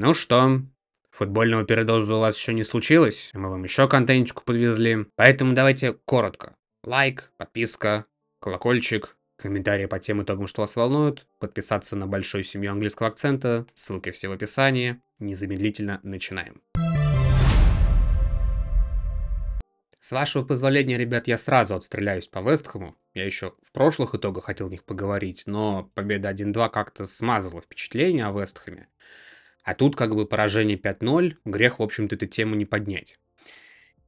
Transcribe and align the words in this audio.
Ну 0.00 0.14
что, 0.14 0.60
футбольного 1.10 1.64
передоза 1.64 2.14
у 2.14 2.20
вас 2.20 2.38
еще 2.38 2.54
не 2.54 2.62
случилось? 2.62 3.30
Мы 3.34 3.50
вам 3.50 3.64
еще 3.64 3.88
контентику 3.88 4.44
подвезли. 4.44 5.06
Поэтому 5.16 5.54
давайте 5.54 5.94
коротко. 6.04 6.54
Лайк, 6.84 7.32
подписка, 7.36 8.04
колокольчик, 8.40 9.16
комментарии 9.36 9.86
по 9.86 9.98
тем 9.98 10.22
итогам, 10.22 10.46
что 10.46 10.60
вас 10.60 10.76
волнует, 10.76 11.26
подписаться 11.40 11.96
на 11.96 12.06
большую 12.06 12.44
семью 12.44 12.70
английского 12.70 13.08
акцента, 13.08 13.66
ссылки 13.74 14.12
все 14.12 14.28
в 14.28 14.32
описании. 14.32 15.02
Незамедлительно 15.18 15.98
начинаем. 16.04 16.62
С 19.98 20.12
вашего 20.12 20.44
позволения, 20.44 20.96
ребят, 20.96 21.26
я 21.26 21.36
сразу 21.36 21.74
отстреляюсь 21.74 22.28
по 22.28 22.38
Вестхэму. 22.38 22.96
Я 23.14 23.24
еще 23.24 23.54
в 23.62 23.72
прошлых 23.72 24.14
итогах 24.14 24.44
хотел 24.44 24.68
о 24.68 24.70
них 24.70 24.84
поговорить, 24.84 25.42
но 25.46 25.90
победа 25.96 26.30
1-2 26.30 26.70
как-то 26.70 27.04
смазала 27.04 27.60
впечатление 27.60 28.26
о 28.26 28.30
Вестхэме. 28.30 28.86
А 29.64 29.74
тут 29.74 29.96
как 29.96 30.14
бы 30.14 30.26
поражение 30.26 30.78
5-0, 30.78 31.36
грех, 31.44 31.78
в 31.78 31.82
общем-то, 31.82 32.16
эту 32.16 32.26
тему 32.26 32.54
не 32.54 32.64
поднять. 32.64 33.18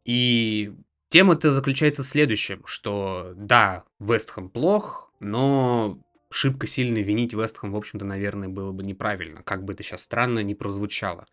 И 0.05 0.73
тема-то 1.09 1.53
заключается 1.53 2.03
в 2.03 2.07
следующем, 2.07 2.63
что 2.65 3.33
да, 3.37 3.85
Вестхэм 3.99 4.49
плох, 4.49 5.13
но 5.21 6.01
шибко 6.31 6.67
сильно 6.67 6.99
винить 6.99 7.35
Вестхэм, 7.35 7.73
в 7.73 7.77
общем-то, 7.77 8.05
наверное, 8.05 8.49
было 8.49 8.73
бы 8.73 8.83
неправильно, 8.83 9.43
как 9.43 9.65
бы 9.65 9.75
это 9.75 9.83
сейчас 9.83 10.03
странно 10.03 10.41
не 10.41 10.55
прозвучало. 10.55 11.27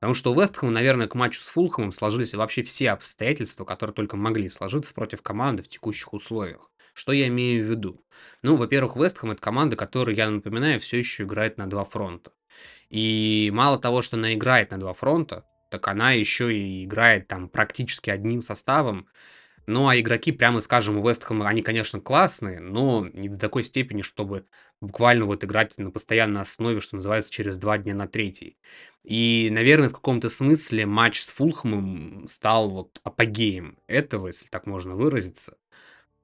Потому 0.00 0.14
что 0.14 0.32
у 0.32 0.40
Вестхэма, 0.40 0.72
наверное, 0.72 1.08
к 1.08 1.14
матчу 1.14 1.40
с 1.40 1.48
Фулхэмом 1.50 1.92
сложились 1.92 2.34
вообще 2.34 2.62
все 2.62 2.90
обстоятельства, 2.90 3.64
которые 3.64 3.94
только 3.94 4.16
могли 4.16 4.48
сложиться 4.48 4.94
против 4.94 5.20
команды 5.22 5.62
в 5.62 5.68
текущих 5.68 6.12
условиях. 6.14 6.70
Что 6.94 7.12
я 7.12 7.28
имею 7.28 7.64
в 7.64 7.70
виду? 7.70 8.02
Ну, 8.42 8.56
во-первых, 8.56 8.96
Вестхэм 8.96 9.32
это 9.32 9.42
команда, 9.42 9.76
которая, 9.76 10.16
я 10.16 10.30
напоминаю, 10.30 10.80
все 10.80 10.98
еще 10.98 11.24
играет 11.24 11.58
на 11.58 11.68
два 11.68 11.84
фронта. 11.84 12.32
И 12.90 13.50
мало 13.52 13.78
того, 13.78 14.02
что 14.02 14.16
она 14.16 14.34
играет 14.34 14.70
на 14.70 14.78
два 14.78 14.92
фронта, 14.92 15.44
так 15.70 15.86
она 15.88 16.12
еще 16.12 16.54
и 16.54 16.84
играет 16.84 17.28
там 17.28 17.48
практически 17.48 18.10
одним 18.10 18.42
составом. 18.42 19.06
Ну, 19.66 19.86
а 19.88 19.98
игроки, 19.98 20.32
прямо 20.32 20.60
скажем, 20.60 20.98
у 20.98 21.08
Вестхэма, 21.08 21.46
они, 21.46 21.62
конечно, 21.62 22.00
классные, 22.00 22.58
но 22.58 23.06
не 23.12 23.28
до 23.28 23.38
такой 23.38 23.62
степени, 23.62 24.02
чтобы 24.02 24.46
буквально 24.80 25.26
вот 25.26 25.44
играть 25.44 25.78
на 25.78 25.92
постоянной 25.92 26.40
основе, 26.40 26.80
что 26.80 26.96
называется, 26.96 27.30
через 27.30 27.56
два 27.58 27.78
дня 27.78 27.94
на 27.94 28.08
третий. 28.08 28.56
И, 29.04 29.48
наверное, 29.52 29.88
в 29.88 29.92
каком-то 29.92 30.28
смысле 30.28 30.86
матч 30.86 31.20
с 31.22 31.30
Фулхэмом 31.30 32.26
стал 32.28 32.70
вот 32.70 33.00
апогеем 33.04 33.78
этого, 33.86 34.26
если 34.26 34.46
так 34.48 34.66
можно 34.66 34.96
выразиться. 34.96 35.56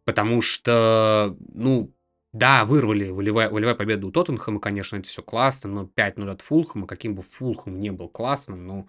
Потому 0.05 0.43
что, 0.43 1.37
ну, 1.53 1.93
да, 2.37 2.65
вырвали 2.65 3.09
волевая, 3.09 3.49
волевая 3.49 3.75
победа 3.75 4.07
у 4.07 4.11
Тоттенхэма, 4.11 4.61
конечно, 4.61 4.97
это 4.97 5.09
все 5.09 5.23
классно, 5.23 5.71
но 5.71 5.91
5-0 5.97 6.31
от 6.31 6.43
Фулхэма, 6.43 6.87
каким 6.87 7.15
бы 7.15 7.23
Фулхэм 7.23 7.81
не 7.81 7.91
был 7.91 8.09
классным, 8.09 8.67
ну, 8.67 8.89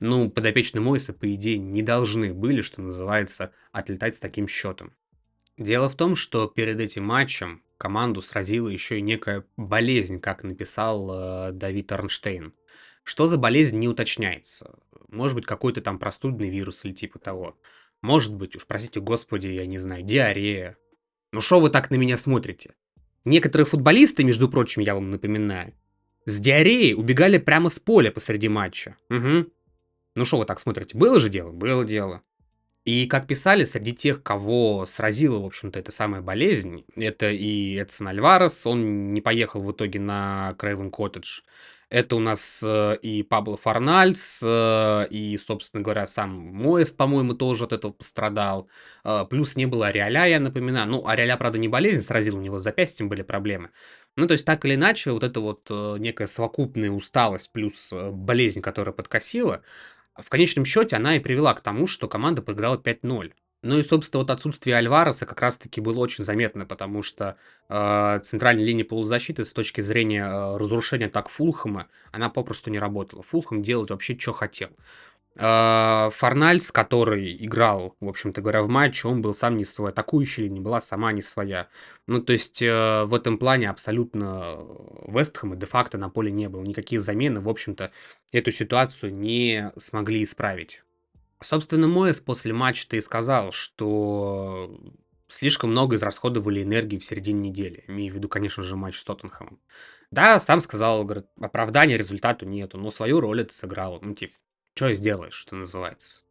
ну, 0.00 0.30
подопечные 0.30 0.82
Мойса, 0.82 1.12
по 1.12 1.32
идее, 1.34 1.58
не 1.58 1.82
должны 1.82 2.34
были, 2.34 2.62
что 2.62 2.82
называется, 2.82 3.52
отлетать 3.70 4.16
с 4.16 4.20
таким 4.20 4.48
счетом. 4.48 4.92
Дело 5.56 5.88
в 5.88 5.94
том, 5.94 6.16
что 6.16 6.48
перед 6.48 6.80
этим 6.80 7.04
матчем 7.04 7.62
команду 7.76 8.22
сразила 8.22 8.68
еще 8.68 8.98
и 8.98 9.02
некая 9.02 9.44
болезнь, 9.56 10.18
как 10.18 10.42
написал 10.42 11.10
э, 11.12 11.52
Давид 11.52 11.92
Арнштейн. 11.92 12.54
Что 13.04 13.28
за 13.28 13.36
болезнь, 13.36 13.78
не 13.78 13.88
уточняется. 13.88 14.78
Может 15.08 15.36
быть, 15.36 15.46
какой-то 15.46 15.80
там 15.80 15.98
простудный 15.98 16.50
вирус 16.50 16.84
или 16.84 16.92
типа 16.92 17.18
того. 17.18 17.58
Может 18.00 18.34
быть, 18.34 18.56
уж 18.56 18.66
простите 18.66 19.00
господи, 19.00 19.48
я 19.48 19.66
не 19.66 19.78
знаю, 19.78 20.02
диарея. 20.02 20.76
Ну 21.32 21.40
что 21.40 21.60
вы 21.60 21.70
так 21.70 21.90
на 21.90 21.96
меня 21.96 22.16
смотрите? 22.16 22.74
Некоторые 23.24 23.66
футболисты, 23.66 24.24
между 24.24 24.48
прочим, 24.48 24.82
я 24.82 24.94
вам 24.94 25.10
напоминаю, 25.10 25.74
с 26.24 26.38
диареей 26.38 26.94
убегали 26.94 27.38
прямо 27.38 27.68
с 27.68 27.78
поля 27.78 28.10
посреди 28.10 28.48
матча. 28.48 28.96
Угу. 29.10 29.46
Ну 30.16 30.24
что 30.24 30.38
вы 30.38 30.44
так 30.44 30.60
смотрите? 30.60 30.96
Было 30.96 31.20
же 31.20 31.28
дело? 31.28 31.50
Было 31.50 31.84
дело. 31.84 32.22
И 32.84 33.06
как 33.06 33.26
писали, 33.26 33.64
среди 33.64 33.92
тех, 33.92 34.22
кого 34.22 34.86
сразила, 34.86 35.38
в 35.38 35.44
общем-то, 35.44 35.78
эта 35.78 35.92
самая 35.92 36.22
болезнь, 36.22 36.84
это 36.96 37.30
и 37.30 37.76
Эдсон 37.76 38.08
Альварес, 38.08 38.66
он 38.66 39.12
не 39.12 39.20
поехал 39.20 39.62
в 39.62 39.70
итоге 39.70 40.00
на 40.00 40.54
Крейвен 40.58 40.90
Коттедж. 40.90 41.40
Это 41.90 42.14
у 42.14 42.20
нас 42.20 42.62
э, 42.62 42.98
и 43.02 43.24
Пабло 43.24 43.56
Фарнальс, 43.56 44.40
э, 44.44 45.06
и, 45.10 45.36
собственно 45.36 45.82
говоря, 45.82 46.06
сам 46.06 46.30
Моест, 46.30 46.96
по-моему, 46.96 47.34
тоже 47.34 47.64
от 47.64 47.72
этого 47.72 47.90
пострадал. 47.90 48.68
Э, 49.02 49.26
плюс 49.28 49.56
не 49.56 49.66
было 49.66 49.88
Ариаля, 49.88 50.26
я 50.26 50.38
напоминаю. 50.38 50.88
Ну, 50.88 51.08
Ариаля, 51.08 51.36
правда, 51.36 51.58
не 51.58 51.66
болезнь 51.66 52.00
сразила, 52.00 52.36
у 52.36 52.40
него 52.40 52.60
с 52.60 52.62
запястьем 52.62 53.08
были 53.08 53.22
проблемы. 53.22 53.70
Ну, 54.14 54.28
то 54.28 54.32
есть, 54.32 54.44
так 54.44 54.64
или 54.64 54.76
иначе, 54.76 55.10
вот 55.10 55.24
эта 55.24 55.40
вот 55.40 55.68
некая 55.98 56.28
совокупная 56.28 56.90
усталость 56.90 57.50
плюс 57.50 57.92
болезнь, 57.92 58.60
которая 58.60 58.92
подкосила, 58.94 59.62
в 60.16 60.28
конечном 60.28 60.64
счете 60.64 60.94
она 60.94 61.16
и 61.16 61.20
привела 61.20 61.54
к 61.54 61.60
тому, 61.60 61.88
что 61.88 62.06
команда 62.06 62.40
проиграла 62.40 62.76
5-0. 62.76 63.32
Ну 63.62 63.78
и, 63.78 63.82
собственно, 63.82 64.22
вот 64.22 64.30
отсутствие 64.30 64.76
Альвареса 64.76 65.26
как 65.26 65.42
раз-таки 65.42 65.82
было 65.82 65.98
очень 65.98 66.24
заметно, 66.24 66.64
потому 66.64 67.02
что 67.02 67.36
э, 67.68 68.20
центральная 68.22 68.64
линия 68.64 68.86
полузащиты 68.86 69.44
с 69.44 69.52
точки 69.52 69.82
зрения 69.82 70.24
э, 70.24 70.56
разрушения 70.56 71.10
так 71.10 71.28
Фулхэма, 71.28 71.88
она 72.10 72.30
попросту 72.30 72.70
не 72.70 72.78
работала. 72.78 73.22
Фулхэм 73.22 73.60
делать 73.60 73.90
вообще, 73.90 74.18
что 74.18 74.32
хотел. 74.32 74.70
А, 75.36 76.08
Фарнальс, 76.10 76.72
который 76.72 77.36
играл, 77.44 77.96
в 78.00 78.08
общем-то 78.08 78.40
говоря, 78.40 78.62
в 78.62 78.68
матче, 78.68 79.08
он 79.08 79.20
был 79.20 79.34
сам 79.34 79.58
не 79.58 79.66
свой. 79.66 79.90
Атакующая 79.90 80.44
линия 80.44 80.62
была 80.62 80.80
сама 80.80 81.12
не 81.12 81.22
своя. 81.22 81.68
Ну, 82.06 82.22
то 82.22 82.32
есть, 82.32 82.60
в 82.60 83.14
этом 83.14 83.38
плане 83.38 83.70
абсолютно 83.70 84.58
Вестхэма 85.06 85.56
де-факто 85.56 85.98
на 85.98 86.08
поле 86.08 86.32
не 86.32 86.48
было. 86.48 86.62
Никакие 86.62 87.00
замены, 87.00 87.40
в 87.40 87.48
общем-то, 87.48 87.92
эту 88.32 88.52
ситуацию 88.52 89.14
не 89.14 89.70
смогли 89.78 90.24
исправить. 90.24 90.82
Собственно, 91.42 91.88
Моэс 91.88 92.20
после 92.20 92.52
матча-то 92.52 92.96
и 92.96 93.00
сказал, 93.00 93.50
что 93.50 94.78
слишком 95.28 95.70
много 95.70 95.96
израсходовали 95.96 96.62
энергии 96.62 96.98
в 96.98 97.04
середине 97.04 97.48
недели. 97.48 97.84
Имею 97.88 98.12
в 98.12 98.16
виду, 98.16 98.28
конечно 98.28 98.62
же, 98.62 98.76
матч 98.76 98.98
с 98.98 99.04
Тоттенхэмом. 99.04 99.58
Да, 100.10 100.38
сам 100.38 100.60
сказал, 100.60 101.04
говорит, 101.04 101.26
оправдания 101.40 101.96
результату 101.96 102.44
нету, 102.44 102.78
но 102.78 102.90
свою 102.90 103.20
роль 103.20 103.42
это 103.42 103.54
сыграло. 103.54 104.00
Ну, 104.02 104.14
типа, 104.14 104.34
что 104.74 104.92
сделаешь, 104.92 105.34
что 105.34 105.56
называется. 105.56 106.22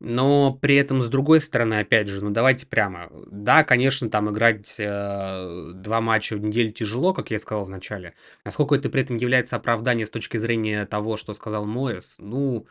Но 0.00 0.54
при 0.54 0.76
этом, 0.76 1.02
с 1.02 1.08
другой 1.08 1.42
стороны, 1.42 1.80
опять 1.80 2.08
же, 2.08 2.24
ну 2.24 2.30
давайте 2.30 2.66
прямо. 2.66 3.10
Да, 3.30 3.64
конечно, 3.64 4.08
там 4.08 4.30
играть 4.30 4.76
э, 4.78 5.72
два 5.74 6.00
матча 6.00 6.36
в 6.36 6.40
неделю 6.40 6.72
тяжело, 6.72 7.12
как 7.12 7.30
я 7.30 7.38
сказал 7.38 7.66
в 7.66 7.68
начале. 7.68 8.14
Насколько 8.44 8.76
это 8.76 8.88
при 8.88 9.02
этом 9.02 9.16
является 9.16 9.56
оправданием 9.56 10.06
с 10.06 10.10
точки 10.10 10.38
зрения 10.38 10.86
того, 10.86 11.16
что 11.16 11.32
сказал 11.32 11.64
Моэс, 11.64 12.18
ну... 12.18 12.66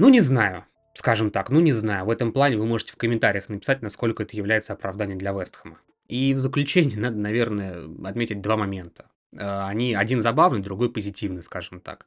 Ну, 0.00 0.08
не 0.08 0.20
знаю, 0.22 0.64
скажем 0.94 1.28
так, 1.28 1.50
ну 1.50 1.60
не 1.60 1.74
знаю. 1.74 2.06
В 2.06 2.10
этом 2.10 2.32
плане 2.32 2.56
вы 2.56 2.64
можете 2.64 2.94
в 2.94 2.96
комментариях 2.96 3.50
написать, 3.50 3.82
насколько 3.82 4.22
это 4.22 4.34
является 4.34 4.72
оправданием 4.72 5.18
для 5.18 5.32
Вестхэма. 5.32 5.76
И 6.08 6.32
в 6.32 6.38
заключение 6.38 6.98
надо, 6.98 7.18
наверное, 7.18 7.86
отметить 8.06 8.40
два 8.40 8.56
момента. 8.56 9.10
Э, 9.36 9.66
они 9.66 9.92
один 9.92 10.20
забавный, 10.20 10.62
другой 10.62 10.90
позитивный, 10.90 11.42
скажем 11.42 11.80
так. 11.80 12.06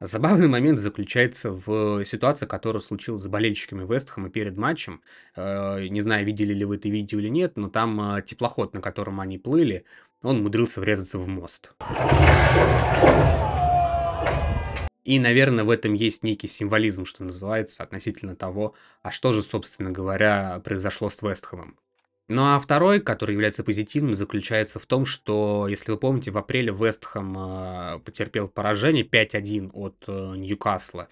Забавный 0.00 0.48
момент 0.48 0.80
заключается 0.80 1.52
в 1.52 2.04
ситуации, 2.04 2.46
которая 2.46 2.80
случилась 2.80 3.22
с 3.22 3.28
болельщиками 3.28 3.86
Вестхэма 3.86 4.28
перед 4.28 4.56
матчем. 4.56 5.00
Э, 5.36 5.86
не 5.86 6.00
знаю, 6.00 6.26
видели 6.26 6.52
ли 6.52 6.64
вы 6.64 6.78
это 6.78 6.88
видео 6.88 7.20
или 7.20 7.28
нет, 7.28 7.56
но 7.56 7.68
там 7.70 8.16
э, 8.16 8.22
теплоход, 8.22 8.74
на 8.74 8.80
котором 8.80 9.20
они 9.20 9.38
плыли, 9.38 9.84
он 10.24 10.38
умудрился 10.38 10.80
врезаться 10.80 11.16
в 11.20 11.28
мост. 11.28 11.74
И, 15.04 15.18
наверное, 15.18 15.64
в 15.64 15.70
этом 15.70 15.94
есть 15.94 16.22
некий 16.22 16.48
символизм, 16.48 17.04
что 17.04 17.24
называется, 17.24 17.82
относительно 17.82 18.36
того, 18.36 18.74
а 19.02 19.10
что 19.10 19.32
же, 19.32 19.42
собственно 19.42 19.90
говоря, 19.90 20.60
произошло 20.62 21.08
с 21.08 21.22
Вестхэмом. 21.22 21.78
Ну 22.28 22.44
а 22.44 22.60
второй, 22.60 23.00
который 23.00 23.32
является 23.32 23.64
позитивным, 23.64 24.14
заключается 24.14 24.78
в 24.78 24.86
том, 24.86 25.04
что, 25.04 25.66
если 25.68 25.90
вы 25.90 25.98
помните, 25.98 26.30
в 26.30 26.38
апреле 26.38 26.72
Вестхэм 26.72 27.36
э, 27.36 27.98
потерпел 28.04 28.46
поражение 28.46 29.04
5-1 29.04 29.70
от 29.72 30.04
э, 30.06 30.34
Ньюкасла. 30.36 31.08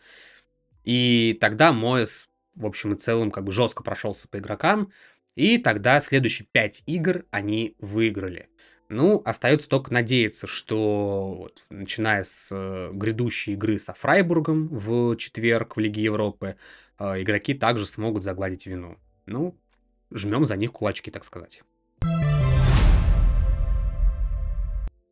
И 0.84 1.36
тогда 1.40 1.72
Моэс, 1.72 2.28
в 2.54 2.64
общем 2.64 2.92
и 2.92 2.96
целом, 2.96 3.32
как 3.32 3.42
бы 3.42 3.52
жестко 3.52 3.82
прошелся 3.82 4.28
по 4.28 4.38
игрокам. 4.38 4.92
И 5.34 5.58
тогда 5.58 5.98
следующие 5.98 6.46
5 6.52 6.84
игр 6.86 7.24
они 7.32 7.74
выиграли. 7.80 8.48
Ну, 8.90 9.20
остается 9.26 9.68
только 9.68 9.92
надеяться, 9.92 10.46
что 10.46 11.34
вот, 11.34 11.62
начиная 11.68 12.24
с 12.24 12.48
э, 12.50 12.90
грядущей 12.94 13.52
игры 13.52 13.78
со 13.78 13.92
Фрайбургом 13.92 14.68
в 14.68 15.14
четверг 15.16 15.76
в 15.76 15.80
Лиге 15.80 16.02
Европы, 16.04 16.56
э, 16.98 17.22
игроки 17.22 17.52
также 17.52 17.84
смогут 17.84 18.24
загладить 18.24 18.64
вину. 18.64 18.96
Ну, 19.26 19.54
жмем 20.10 20.46
за 20.46 20.56
них 20.56 20.72
кулачки, 20.72 21.10
так 21.10 21.24
сказать. 21.24 21.62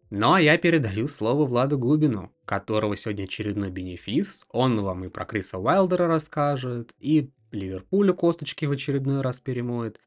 Ну 0.09 0.33
а 0.33 0.41
я 0.41 0.57
передаю 0.57 1.07
слово 1.07 1.45
Владу 1.45 1.79
Губину, 1.79 2.33
которого 2.47 2.97
сегодня 2.97 3.25
очередной 3.25 3.71
бенефис. 3.71 4.47
Он 4.49 4.81
вам 4.81 5.05
и 5.05 5.09
про 5.11 5.27
Криса 5.27 5.59
Уайлдера 5.59 6.07
расскажет, 6.07 6.95
и 6.99 7.31
Ливерпулю 7.51 8.15
косточки 8.15 8.65
в 8.65 8.71
очередной 8.71 9.21
раз 9.21 9.41
перемоет. 9.41 10.01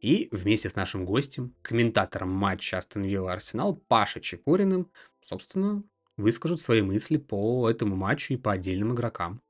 И 0.00 0.28
вместе 0.30 0.68
с 0.68 0.76
нашим 0.76 1.04
гостем, 1.04 1.54
комментатором 1.62 2.30
матча 2.30 2.78
Астон 2.78 3.04
Вилла 3.04 3.32
Арсенал 3.32 3.74
Пашей 3.88 4.22
Чепуриным, 4.22 4.90
собственно, 5.20 5.82
выскажут 6.16 6.60
свои 6.60 6.82
мысли 6.82 7.16
по 7.16 7.68
этому 7.68 7.96
матчу 7.96 8.34
и 8.34 8.36
по 8.36 8.52
отдельным 8.52 8.94
игрокам. 8.94 9.40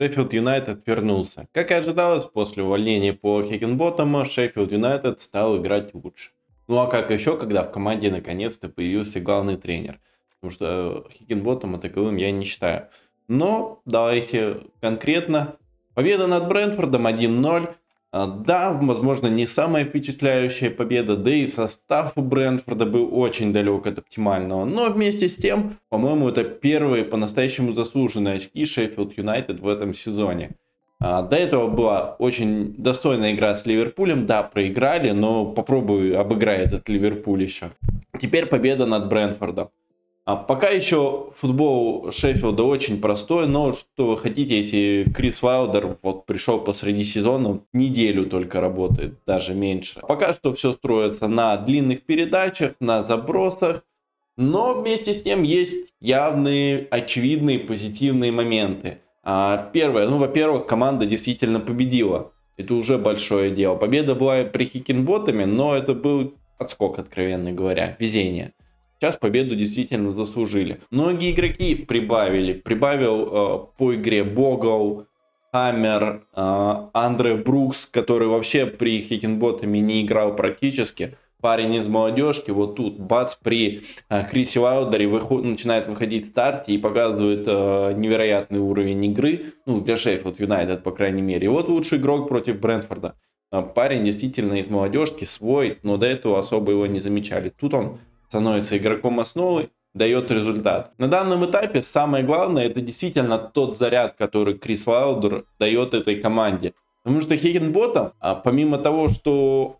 Шеффилд 0.00 0.32
Юнайтед 0.32 0.86
вернулся. 0.86 1.48
Как 1.52 1.72
и 1.72 1.74
ожидалось, 1.74 2.26
после 2.26 2.62
увольнения 2.62 3.12
Пола 3.12 3.42
Хекингботтома, 3.42 4.24
Шеффилд 4.24 4.70
Юнайтед 4.70 5.20
стал 5.20 5.58
играть 5.58 5.92
лучше. 5.92 6.30
Ну 6.68 6.78
а 6.78 6.86
как 6.86 7.10
еще, 7.10 7.36
когда 7.36 7.64
в 7.64 7.72
команде 7.72 8.10
наконец-то 8.10 8.68
появился 8.68 9.20
главный 9.20 9.56
тренер? 9.56 10.00
Потому 10.34 10.52
что 10.52 11.08
Хекингботтома 11.12 11.78
таковым 11.78 12.16
я 12.16 12.30
не 12.30 12.44
считаю. 12.44 12.88
Но 13.26 13.82
давайте 13.84 14.68
конкретно. 14.80 15.56
Победа 15.94 16.28
над 16.28 16.48
Брентфордом 16.48 17.06
1-0. 17.06 17.74
А, 18.10 18.26
да, 18.26 18.72
возможно, 18.72 19.26
не 19.26 19.46
самая 19.46 19.84
впечатляющая 19.84 20.70
победа, 20.70 21.16
да 21.16 21.30
и 21.30 21.46
состав 21.46 22.12
у 22.16 22.22
Брентфорда 22.22 22.86
был 22.86 23.08
очень 23.12 23.52
далек 23.52 23.86
от 23.86 23.98
оптимального. 23.98 24.64
Но 24.64 24.90
вместе 24.90 25.28
с 25.28 25.36
тем, 25.36 25.76
по-моему, 25.90 26.28
это 26.28 26.44
первые 26.44 27.04
по-настоящему 27.04 27.74
заслуженные 27.74 28.36
очки 28.36 28.64
Шеффилд 28.64 29.18
Юнайтед 29.18 29.60
в 29.60 29.68
этом 29.68 29.92
сезоне. 29.92 30.52
А, 31.00 31.22
до 31.22 31.36
этого 31.36 31.68
была 31.68 32.16
очень 32.18 32.74
достойная 32.78 33.32
игра 33.32 33.54
с 33.54 33.66
Ливерпулем. 33.66 34.24
Да, 34.24 34.42
проиграли, 34.42 35.10
но 35.10 35.44
попробую 35.44 36.18
обыграть 36.18 36.62
этот 36.62 36.88
Ливерпуль 36.88 37.42
еще. 37.42 37.72
Теперь 38.18 38.46
победа 38.46 38.86
над 38.86 39.08
Брентфордом. 39.08 39.68
А 40.28 40.36
пока 40.36 40.68
еще 40.68 41.30
футбол 41.36 42.12
Шеффилда 42.12 42.62
очень 42.62 43.00
простой, 43.00 43.46
но 43.46 43.72
что 43.72 44.08
вы 44.08 44.18
хотите, 44.18 44.58
если 44.58 45.10
Крис 45.14 45.40
Вайлдер 45.40 45.96
вот 46.02 46.26
пришел 46.26 46.60
посреди 46.60 47.02
сезона, 47.02 47.62
неделю 47.72 48.26
только 48.26 48.60
работает, 48.60 49.20
даже 49.26 49.54
меньше. 49.54 50.00
Пока 50.06 50.34
что 50.34 50.52
все 50.52 50.74
строится 50.74 51.28
на 51.28 51.56
длинных 51.56 52.02
передачах, 52.02 52.74
на 52.78 53.02
забросах, 53.02 53.84
но 54.36 54.74
вместе 54.74 55.14
с 55.14 55.22
тем 55.22 55.44
есть 55.44 55.94
явные, 55.98 56.86
очевидные 56.90 57.60
позитивные 57.60 58.30
моменты. 58.30 58.98
А 59.24 59.70
первое, 59.72 60.10
ну, 60.10 60.18
во-первых, 60.18 60.66
команда 60.66 61.06
действительно 61.06 61.58
победила. 61.58 62.32
Это 62.58 62.74
уже 62.74 62.98
большое 62.98 63.50
дело. 63.50 63.76
Победа 63.76 64.14
была 64.14 64.44
при 64.44 64.66
Хикенботами, 64.66 65.44
но 65.44 65.74
это 65.74 65.94
был 65.94 66.34
отскок, 66.58 66.98
откровенно 66.98 67.50
говоря, 67.50 67.96
везение. 67.98 68.52
Сейчас 69.00 69.16
победу 69.16 69.54
действительно 69.54 70.10
заслужили. 70.10 70.80
Многие 70.90 71.30
игроки 71.30 71.76
прибавили. 71.76 72.52
Прибавил 72.52 73.22
э, 73.22 73.66
по 73.78 73.94
игре 73.94 74.24
Богл, 74.24 75.06
Хаммер, 75.52 76.26
э, 76.34 76.74
Андре 76.92 77.36
Брукс, 77.36 77.86
который 77.86 78.26
вообще 78.26 78.66
при 78.66 79.00
Хикенботами 79.00 79.78
не 79.78 80.02
играл 80.02 80.34
практически. 80.34 81.16
Парень 81.40 81.74
из 81.74 81.86
молодежки, 81.86 82.50
вот 82.50 82.74
тут, 82.74 82.98
бац, 82.98 83.36
при 83.36 83.82
э, 84.08 84.24
Крисе 84.28 84.58
Вайлдере 84.58 85.06
выход, 85.06 85.44
начинает 85.44 85.86
выходить 85.86 86.26
в 86.26 86.28
старте 86.30 86.72
и 86.72 86.78
показывает 86.78 87.44
э, 87.46 87.92
невероятный 87.96 88.58
уровень 88.58 89.04
игры, 89.04 89.52
ну, 89.64 89.80
для 89.80 89.96
Шеффилд 89.96 90.40
Юнайтед, 90.40 90.82
по 90.82 90.90
крайней 90.90 91.22
мере. 91.22 91.44
И 91.44 91.48
вот 91.48 91.68
лучший 91.68 91.98
игрок 91.98 92.28
против 92.28 92.58
Брэнфорда. 92.58 93.14
Э, 93.52 93.62
парень 93.62 94.04
действительно 94.04 94.54
из 94.54 94.66
молодежки, 94.66 95.24
свой, 95.24 95.78
но 95.84 95.96
до 95.96 96.06
этого 96.06 96.40
особо 96.40 96.72
его 96.72 96.86
не 96.86 96.98
замечали. 96.98 97.52
Тут 97.56 97.72
он 97.74 97.98
становится 98.28 98.76
игроком 98.76 99.20
основы, 99.20 99.70
дает 99.94 100.30
результат. 100.30 100.92
На 100.98 101.08
данном 101.08 101.48
этапе 101.48 101.82
самое 101.82 102.22
главное 102.22 102.66
это 102.66 102.80
действительно 102.80 103.38
тот 103.38 103.76
заряд, 103.76 104.16
который 104.16 104.58
Крис 104.58 104.86
Вайлдер 104.86 105.44
дает 105.58 105.94
этой 105.94 106.20
команде. 106.20 106.74
Потому 107.02 107.22
что 107.22 107.36
Хиггенботом, 107.36 108.12
а 108.20 108.34
помимо 108.34 108.78
того, 108.78 109.08
что 109.08 109.78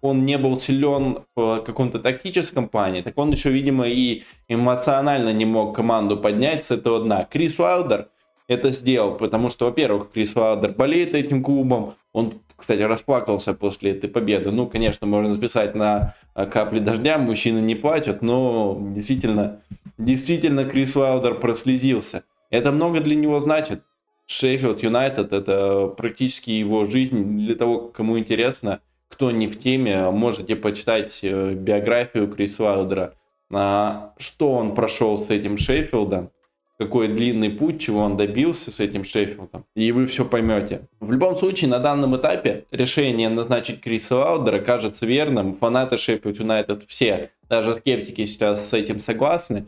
он 0.00 0.24
не 0.24 0.38
был 0.38 0.60
силен 0.60 1.24
в 1.34 1.60
каком-то 1.62 1.98
тактическом 1.98 2.68
плане, 2.68 3.02
так 3.02 3.18
он 3.18 3.32
еще, 3.32 3.50
видимо, 3.50 3.88
и 3.88 4.22
эмоционально 4.46 5.32
не 5.32 5.44
мог 5.44 5.74
команду 5.74 6.16
поднять 6.16 6.64
с 6.64 6.70
этого 6.70 7.00
дна. 7.02 7.24
Крис 7.24 7.58
Уайлдер 7.58 8.08
это 8.46 8.70
сделал, 8.70 9.16
потому 9.16 9.50
что, 9.50 9.66
во-первых, 9.66 10.12
Крис 10.12 10.36
Уайлдер 10.36 10.72
болеет 10.72 11.14
этим 11.16 11.42
клубом, 11.42 11.94
он, 12.12 12.34
кстати, 12.56 12.82
расплакался 12.82 13.54
после 13.54 13.90
этой 13.90 14.08
победы. 14.08 14.52
Ну, 14.52 14.68
конечно, 14.68 15.06
можно 15.06 15.32
записать 15.32 15.74
на 15.74 16.14
капли 16.46 16.78
дождя, 16.78 17.18
мужчины 17.18 17.58
не 17.58 17.74
плачут, 17.74 18.22
но 18.22 18.76
действительно, 18.80 19.60
действительно 19.96 20.64
Крис 20.64 20.96
Уайлдер 20.96 21.34
прослезился. 21.34 22.24
Это 22.50 22.72
много 22.72 23.00
для 23.00 23.16
него 23.16 23.40
значит. 23.40 23.82
Шеффилд 24.26 24.82
Юнайтед 24.82 25.32
это 25.32 25.88
практически 25.88 26.50
его 26.50 26.84
жизнь. 26.84 27.38
Для 27.46 27.54
того, 27.54 27.88
кому 27.88 28.18
интересно, 28.18 28.80
кто 29.08 29.30
не 29.30 29.46
в 29.46 29.58
теме, 29.58 30.10
можете 30.10 30.54
почитать 30.54 31.20
э, 31.22 31.54
биографию 31.54 32.28
Криса 32.28 32.64
Уайлдера. 32.64 33.14
А, 33.50 34.12
что 34.18 34.52
он 34.52 34.74
прошел 34.74 35.24
с 35.24 35.30
этим 35.30 35.56
Шеффилдом, 35.56 36.30
какой 36.78 37.08
длинный 37.08 37.50
путь, 37.50 37.80
чего 37.80 38.00
он 38.00 38.16
добился 38.16 38.70
с 38.70 38.78
этим 38.78 39.04
Шеффилдом, 39.04 39.64
и 39.74 39.90
вы 39.90 40.06
все 40.06 40.24
поймете. 40.24 40.82
В 41.00 41.10
любом 41.10 41.36
случае, 41.36 41.68
на 41.70 41.80
данном 41.80 42.16
этапе 42.16 42.66
решение 42.70 43.28
назначить 43.28 43.80
Криса 43.80 44.16
Уайлдера 44.16 44.60
кажется 44.60 45.04
верным. 45.04 45.56
Фанаты 45.56 45.96
Шеффилд 45.96 46.38
Юнайтед 46.38 46.84
все, 46.86 47.32
даже 47.48 47.74
скептики 47.74 48.24
сейчас 48.26 48.68
с 48.68 48.72
этим 48.72 49.00
согласны. 49.00 49.66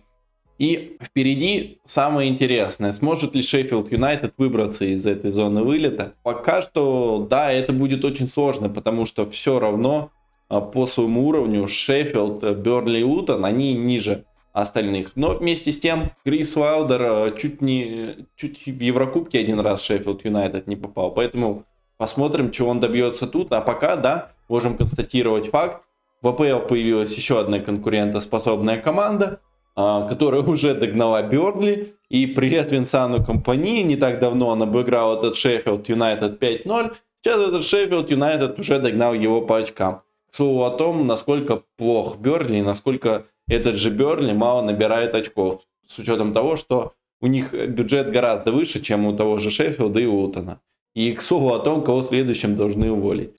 И 0.58 0.98
впереди 1.02 1.80
самое 1.84 2.30
интересное, 2.30 2.92
сможет 2.92 3.34
ли 3.34 3.42
Шеффилд 3.42 3.90
Юнайтед 3.90 4.34
выбраться 4.36 4.84
из 4.84 5.06
этой 5.06 5.30
зоны 5.30 5.62
вылета? 5.62 6.12
Пока 6.22 6.60
что, 6.62 7.26
да, 7.28 7.50
это 7.50 7.72
будет 7.72 8.04
очень 8.04 8.28
сложно, 8.28 8.68
потому 8.68 9.06
что 9.06 9.28
все 9.30 9.58
равно 9.58 10.10
а, 10.48 10.60
по 10.60 10.86
своему 10.86 11.26
уровню 11.26 11.66
Шеффилд, 11.66 12.58
Бернли 12.58 13.00
и 13.00 13.02
Лутон, 13.02 13.44
они 13.46 13.72
ниже 13.72 14.26
остальных. 14.52 15.12
Но 15.14 15.34
вместе 15.34 15.72
с 15.72 15.78
тем 15.78 16.12
Крис 16.24 16.56
Уайлдер 16.56 17.02
э, 17.02 17.38
чуть 17.38 17.60
не 17.60 18.26
чуть 18.36 18.66
в 18.66 18.80
Еврокубке 18.80 19.38
один 19.38 19.60
раз 19.60 19.82
Шеффилд 19.82 20.24
Юнайтед 20.24 20.66
не 20.66 20.76
попал. 20.76 21.12
Поэтому 21.12 21.64
посмотрим, 21.96 22.50
чего 22.50 22.70
он 22.70 22.80
добьется 22.80 23.26
тут. 23.26 23.52
А 23.52 23.60
пока, 23.60 23.96
да, 23.96 24.32
можем 24.48 24.76
констатировать 24.76 25.50
факт. 25.50 25.82
В 26.22 26.28
АПЛ 26.28 26.66
появилась 26.68 27.16
еще 27.16 27.40
одна 27.40 27.60
конкурентоспособная 27.60 28.78
команда, 28.78 29.40
а, 29.74 30.06
которая 30.06 30.42
уже 30.42 30.74
догнала 30.74 31.22
Бернли. 31.22 31.94
И 32.10 32.26
привет 32.26 32.72
Винсану 32.72 33.24
Компани. 33.24 33.82
Не 33.82 33.96
так 33.96 34.18
давно 34.18 34.48
он 34.48 34.62
обыграл 34.62 35.16
этот 35.16 35.36
Шеффилд 35.36 35.88
Юнайтед 35.88 36.42
5-0. 36.42 36.94
Сейчас 37.22 37.40
этот 37.40 37.64
Шеффилд 37.64 38.10
Юнайтед 38.10 38.58
уже 38.58 38.80
догнал 38.80 39.14
его 39.14 39.40
по 39.42 39.58
очкам. 39.58 40.02
К 40.30 40.36
слову 40.36 40.64
о 40.64 40.70
том, 40.70 41.06
насколько 41.06 41.62
плох 41.76 42.18
Бернли 42.18 42.60
насколько 42.60 43.26
этот 43.50 43.74
же 43.74 43.90
Берли 43.90 44.32
мало 44.32 44.62
набирает 44.62 45.14
очков, 45.14 45.62
с 45.84 45.98
учетом 45.98 46.32
того, 46.32 46.54
что 46.54 46.94
у 47.20 47.26
них 47.26 47.52
бюджет 47.52 48.12
гораздо 48.12 48.52
выше, 48.52 48.80
чем 48.80 49.06
у 49.06 49.16
того 49.16 49.38
же 49.38 49.50
Шеффилда 49.50 49.98
и 49.98 50.06
Утона. 50.06 50.60
И 50.94 51.12
к 51.12 51.20
слову 51.20 51.52
о 51.52 51.58
том, 51.58 51.82
кого 51.82 52.02
следующим 52.02 52.54
должны 52.54 52.92
уволить. 52.92 53.32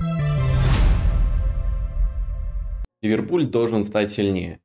Ливерпуль 3.01 3.45
должен 3.45 3.85
стать 3.85 4.11
сильнее. 4.11 4.59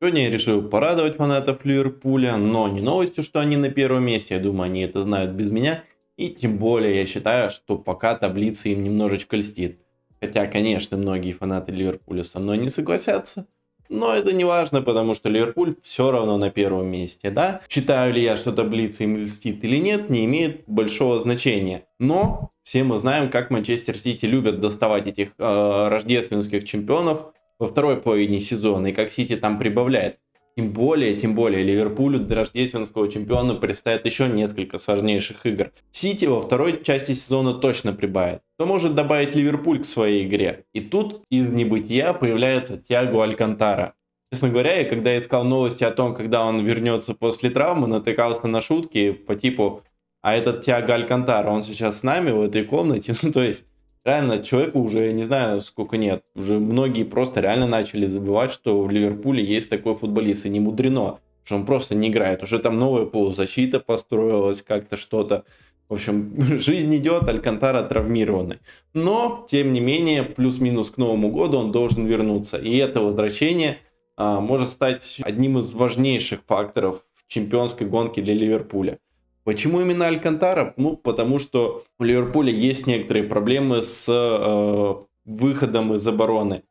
Сегодня 0.00 0.24
я 0.24 0.30
решил 0.30 0.62
порадовать 0.62 1.16
фанатов 1.16 1.64
Ливерпуля, 1.64 2.36
но 2.36 2.68
не 2.68 2.80
новостью, 2.80 3.24
что 3.24 3.40
они 3.40 3.56
на 3.56 3.70
первом 3.70 4.04
месте, 4.04 4.36
я 4.36 4.40
думаю, 4.40 4.66
они 4.66 4.82
это 4.82 5.02
знают 5.02 5.32
без 5.32 5.50
меня. 5.50 5.82
И 6.16 6.28
тем 6.28 6.58
более 6.58 6.96
я 6.96 7.06
считаю, 7.06 7.50
что 7.50 7.76
пока 7.76 8.14
таблица 8.14 8.68
им 8.68 8.84
немножечко 8.84 9.36
льстит. 9.36 9.80
Хотя, 10.20 10.46
конечно, 10.46 10.96
многие 10.96 11.32
фанаты 11.32 11.72
Ливерпуля 11.72 12.22
со 12.22 12.38
мной 12.38 12.58
не 12.58 12.70
согласятся. 12.70 13.46
Но 13.94 14.12
это 14.12 14.32
не 14.32 14.44
важно, 14.44 14.82
потому 14.82 15.14
что 15.14 15.28
Ливерпуль 15.28 15.76
все 15.84 16.10
равно 16.10 16.36
на 16.36 16.50
первом 16.50 16.88
месте, 16.88 17.30
да? 17.30 17.60
Считаю 17.68 18.12
ли 18.12 18.22
я, 18.22 18.36
что 18.36 18.52
таблица 18.52 19.04
им 19.04 19.16
льстит 19.16 19.62
или 19.62 19.76
нет, 19.76 20.10
не 20.10 20.24
имеет 20.24 20.64
большого 20.66 21.20
значения. 21.20 21.86
Но 22.00 22.50
все 22.64 22.82
мы 22.82 22.98
знаем, 22.98 23.30
как 23.30 23.50
Манчестер 23.50 23.96
Сити 23.96 24.26
любят 24.26 24.58
доставать 24.58 25.06
этих 25.06 25.28
э, 25.38 25.88
рождественских 25.88 26.64
чемпионов 26.64 27.32
во 27.60 27.68
второй 27.68 27.98
половине 27.98 28.40
сезона, 28.40 28.88
и 28.88 28.92
как 28.92 29.12
Сити 29.12 29.36
там 29.36 29.60
прибавляет. 29.60 30.18
Тем 30.56 30.70
более, 30.70 31.16
тем 31.16 31.34
более, 31.34 31.64
Ливерпулю 31.64 32.20
до 32.20 32.36
рождественского 32.36 33.10
чемпиона 33.10 33.54
предстоит 33.54 34.04
еще 34.04 34.28
несколько 34.28 34.78
сложнейших 34.78 35.44
игр. 35.46 35.72
Сити 35.90 36.26
во 36.26 36.40
второй 36.40 36.84
части 36.84 37.14
сезона 37.14 37.54
точно 37.54 37.92
прибавит. 37.92 38.40
Кто 38.54 38.66
может 38.66 38.94
добавить 38.94 39.34
Ливерпуль 39.34 39.82
к 39.82 39.86
своей 39.86 40.24
игре? 40.26 40.64
И 40.72 40.80
тут 40.80 41.24
из 41.28 41.48
небытия 41.48 42.12
появляется 42.12 42.78
Тиаго 42.78 43.24
Алькантара. 43.24 43.94
Честно 44.32 44.50
говоря, 44.50 44.78
я 44.78 44.84
когда 44.84 45.18
искал 45.18 45.42
новости 45.42 45.82
о 45.82 45.90
том, 45.90 46.14
когда 46.14 46.44
он 46.44 46.64
вернется 46.64 47.14
после 47.14 47.50
травмы, 47.50 47.88
натыкался 47.88 48.46
на 48.46 48.60
шутки 48.60 49.10
по 49.10 49.34
типу 49.34 49.82
«А 50.22 50.34
этот 50.34 50.64
Тиаго 50.64 50.94
Алькантара, 50.94 51.50
он 51.50 51.64
сейчас 51.64 51.98
с 51.98 52.02
нами 52.04 52.30
в 52.30 52.40
этой 52.40 52.64
комнате?» 52.64 53.16
Ну, 53.22 53.32
то 53.32 53.42
есть, 53.42 53.64
реально 54.04 54.42
человеку 54.42 54.80
уже, 54.80 55.12
не 55.12 55.24
знаю, 55.24 55.60
сколько 55.60 55.96
нет. 55.96 56.24
Уже 56.34 56.58
многие 56.58 57.04
просто 57.04 57.40
реально 57.40 57.66
начали 57.66 58.06
забывать, 58.06 58.52
что 58.52 58.82
в 58.82 58.90
Ливерпуле 58.90 59.44
есть 59.44 59.70
такой 59.70 59.96
футболист, 59.96 60.46
и 60.46 60.50
не 60.50 60.60
мудрено, 60.60 61.18
что 61.42 61.56
он 61.56 61.66
просто 61.66 61.94
не 61.94 62.08
играет. 62.08 62.42
Уже 62.42 62.58
там 62.58 62.78
новая 62.78 63.06
полузащита 63.06 63.80
построилась, 63.80 64.62
как-то 64.62 64.96
что-то. 64.96 65.44
В 65.88 65.94
общем, 65.94 66.34
жизнь 66.60 66.94
идет, 66.96 67.28
Алькантара 67.28 67.82
травмированный. 67.82 68.58
Но, 68.92 69.46
тем 69.50 69.72
не 69.72 69.80
менее, 69.80 70.22
плюс-минус 70.22 70.90
к 70.90 70.96
Новому 70.96 71.30
году 71.30 71.58
он 71.58 71.72
должен 71.72 72.06
вернуться. 72.06 72.58
И 72.58 72.76
это 72.76 73.00
возвращение 73.00 73.78
а, 74.16 74.40
может 74.40 74.70
стать 74.70 75.20
одним 75.22 75.58
из 75.58 75.72
важнейших 75.72 76.40
факторов 76.46 77.02
в 77.16 77.28
чемпионской 77.28 77.86
гонке 77.86 78.22
для 78.22 78.34
Ливерпуля. 78.34 78.98
Почему 79.44 79.80
именно 79.80 80.06
Алькантара? 80.06 80.72
Ну, 80.76 80.96
потому 80.96 81.38
что 81.38 81.84
у 81.98 82.04
Ливерпуля 82.04 82.50
есть 82.50 82.86
некоторые 82.86 83.24
проблемы 83.24 83.82
с 83.82 84.06
э, 84.08 84.94
выходом 85.24 85.94
из 85.94 86.06
обороны. 86.06 86.62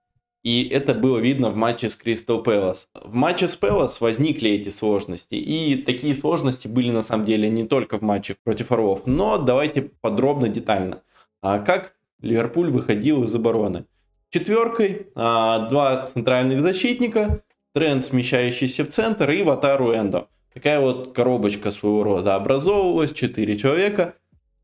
И 0.44 0.68
это 0.68 0.94
было 0.94 1.20
видно 1.20 1.50
в 1.52 1.56
матче 1.56 1.90
с 1.90 1.96
Кристал 1.96 2.44
Пэлас. 2.44 2.90
В 2.94 3.14
матче 3.14 3.48
с 3.48 3.56
Пэлас 3.56 4.02
возникли 4.02 4.50
эти 4.50 4.70
сложности. 4.70 5.36
И 5.36 5.78
такие 5.84 6.14
сложности 6.16 6.68
были 6.68 6.92
на 6.92 7.02
самом 7.02 7.26
деле 7.26 7.50
не 7.50 7.66
только 7.66 7.98
в 7.98 8.02
матчах 8.02 8.38
против 8.44 8.72
Орлов. 8.72 9.04
Но 9.06 9.38
давайте 9.38 9.84
подробно, 10.02 10.50
детально. 10.50 11.02
А 11.42 11.60
как 11.60 11.96
Ливерпуль 12.22 12.72
выходил 12.72 13.24
из 13.24 13.34
обороны? 13.34 13.86
Четверкой 14.32 15.08
а, 15.16 15.70
два 15.70 16.08
центральных 16.08 16.62
защитника, 16.62 17.42
тренд 17.74 18.04
смещающийся 18.04 18.84
в 18.84 18.90
центр 18.90 19.30
и 19.30 19.44
Ватару 19.44 19.94
Эндо. 19.94 20.28
Такая 20.54 20.80
вот 20.80 21.14
коробочка 21.14 21.72
своего 21.72 22.04
рода 22.04 22.36
образовывалась, 22.36 23.12
четыре 23.12 23.58
человека. 23.58 24.16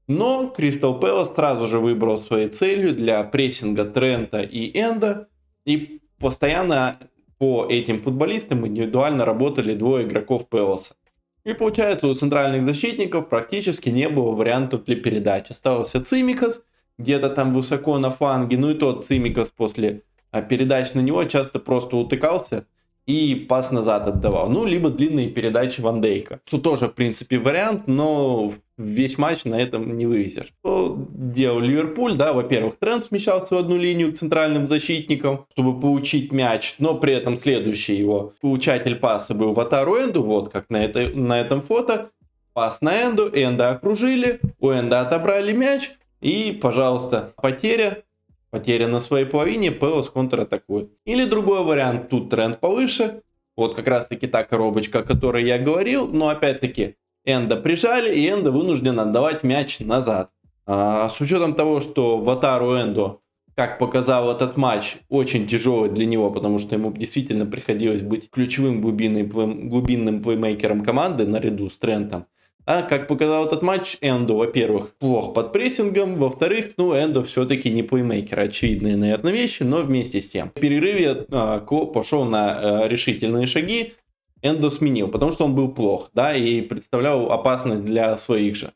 Но 0.07 0.47
Кристал 0.47 0.99
Пэлас 0.99 1.33
сразу 1.33 1.67
же 1.67 1.79
выбрал 1.79 2.19
своей 2.19 2.49
целью 2.49 2.95
для 2.95 3.23
прессинга 3.23 3.85
Трента 3.85 4.41
и 4.41 4.71
Энда 4.79 5.27
и 5.65 6.01
постоянно 6.19 6.97
по 7.37 7.65
этим 7.67 8.01
футболистам 8.01 8.67
индивидуально 8.67 9.23
работали 9.25 9.73
двое 9.73 10.05
игроков 10.05 10.47
Пелоса. 10.49 10.95
И 11.43 11.53
получается, 11.53 12.07
у 12.07 12.13
центральных 12.13 12.65
защитников 12.65 13.29
практически 13.29 13.89
не 13.89 14.09
было 14.09 14.35
вариантов 14.35 14.83
для 14.85 14.95
передач. 14.95 15.49
Остался 15.49 16.03
Цимикас, 16.03 16.65
где-то 16.97 17.29
там 17.29 17.53
высоко 17.53 17.97
на 17.97 18.11
фланге, 18.11 18.57
ну 18.57 18.71
и 18.71 18.73
тот 18.73 19.05
Цимикас 19.05 19.49
после 19.49 20.03
а, 20.31 20.41
передач 20.41 20.93
на 20.93 20.99
него 20.99 21.23
часто 21.23 21.59
просто 21.59 21.95
утыкался 21.95 22.65
и 23.09 23.33
пас 23.33 23.71
назад 23.71 24.07
отдавал. 24.07 24.49
Ну, 24.49 24.65
либо 24.65 24.91
длинные 24.91 25.29
передачи 25.29 25.81
Ван 25.81 25.99
Дейка. 25.99 26.41
Что 26.45 26.59
тоже, 26.59 26.87
в 26.89 26.93
принципе, 26.93 27.39
вариант, 27.39 27.87
но 27.87 28.53
весь 28.77 29.17
матч 29.17 29.45
на 29.45 29.59
этом 29.59 29.97
не 29.97 30.05
вывезешь. 30.05 30.53
Что 30.59 31.07
делал 31.11 31.59
Ливерпуль, 31.59 32.13
да, 32.13 32.33
во-первых, 32.33 32.77
Трент 32.77 33.03
смещался 33.03 33.55
в 33.55 33.57
одну 33.57 33.77
линию 33.77 34.11
к 34.11 34.15
центральным 34.15 34.67
защитникам, 34.67 35.47
чтобы 35.53 35.79
получить 35.79 36.31
мяч, 36.31 36.75
но 36.77 36.93
при 36.93 37.13
этом 37.13 37.39
следующий 37.39 37.95
его 37.95 38.33
получатель 38.41 38.95
паса 38.95 39.33
был 39.33 39.53
Ватару 39.53 39.97
Энду, 39.97 40.21
вот 40.21 40.49
как 40.49 40.69
на, 40.69 40.77
этой, 40.77 41.11
на 41.11 41.39
этом 41.39 41.63
фото. 41.63 42.11
Пас 42.53 42.81
на 42.81 43.05
Энду, 43.05 43.27
Энда 43.33 43.71
окружили, 43.71 44.39
у 44.59 44.69
Энда 44.69 45.01
отобрали 45.01 45.51
мяч, 45.51 45.93
и, 46.21 46.55
пожалуйста, 46.61 47.33
потеря, 47.41 48.03
Потеря 48.51 48.87
на 48.87 48.99
своей 48.99 49.25
половине, 49.25 49.69
Пелос 49.69 50.09
контратакует. 50.09 50.89
Или 51.05 51.25
другой 51.25 51.63
вариант, 51.63 52.09
тут 52.09 52.29
тренд 52.29 52.59
повыше. 52.59 53.21
Вот 53.55 53.75
как 53.75 53.87
раз 53.87 54.07
таки 54.07 54.27
та 54.27 54.43
коробочка, 54.43 54.99
о 54.99 55.03
которой 55.03 55.45
я 55.45 55.59
говорил. 55.59 56.07
Но 56.07 56.29
опять-таки, 56.29 56.95
Энда 57.25 57.57
прижали, 57.57 58.15
и 58.15 58.27
Энда 58.27 58.51
вынужден 58.51 58.99
отдавать 58.99 59.43
мяч 59.43 59.79
назад. 59.79 60.31
А, 60.65 61.09
с 61.09 61.19
учетом 61.21 61.55
того, 61.55 61.79
что 61.79 62.17
Ватару 62.17 62.75
Эндо, 62.75 63.19
как 63.55 63.77
показал 63.77 64.31
этот 64.31 64.55
матч, 64.55 64.97
очень 65.09 65.47
тяжелый 65.47 65.89
для 65.89 66.05
него, 66.05 66.31
потому 66.31 66.59
что 66.59 66.75
ему 66.75 66.91
действительно 66.91 67.45
приходилось 67.45 68.01
быть 68.01 68.29
ключевым 68.29 68.81
глубинным, 68.81 69.69
глубинным 69.69 70.23
плеймейкером 70.23 70.83
команды 70.83 71.27
наряду 71.27 71.69
с 71.69 71.77
Трентом. 71.77 72.25
А 72.69 72.83
как 72.83 73.07
показал 73.07 73.47
этот 73.47 73.63
матч, 73.63 73.97
Эндо, 73.99 74.35
во-первых, 74.35 74.93
плох 74.99 75.33
под 75.33 75.51
прессингом, 75.51 76.17
во-вторых, 76.17 76.73
ну, 76.77 76.93
Эндо 76.93 77.23
все-таки 77.23 77.71
не 77.71 77.81
плеймейкер, 77.81 78.39
очевидные, 78.39 78.95
наверное, 78.95 79.31
вещи, 79.31 79.63
но 79.63 79.77
вместе 79.81 80.21
с 80.21 80.29
тем. 80.29 80.51
В 80.51 80.59
перерыве 80.59 81.25
а, 81.31 81.61
Клоп 81.61 81.95
пошел 81.95 82.25
на 82.25 82.83
а, 82.83 82.87
решительные 82.87 83.47
шаги, 83.47 83.95
Эндо 84.43 84.69
сменил, 84.69 85.07
потому 85.07 85.31
что 85.31 85.45
он 85.45 85.55
был 85.55 85.71
плох, 85.71 86.11
да, 86.13 86.35
и 86.35 86.61
представлял 86.61 87.31
опасность 87.31 87.83
для 87.83 88.15
своих 88.17 88.55
же. 88.55 88.71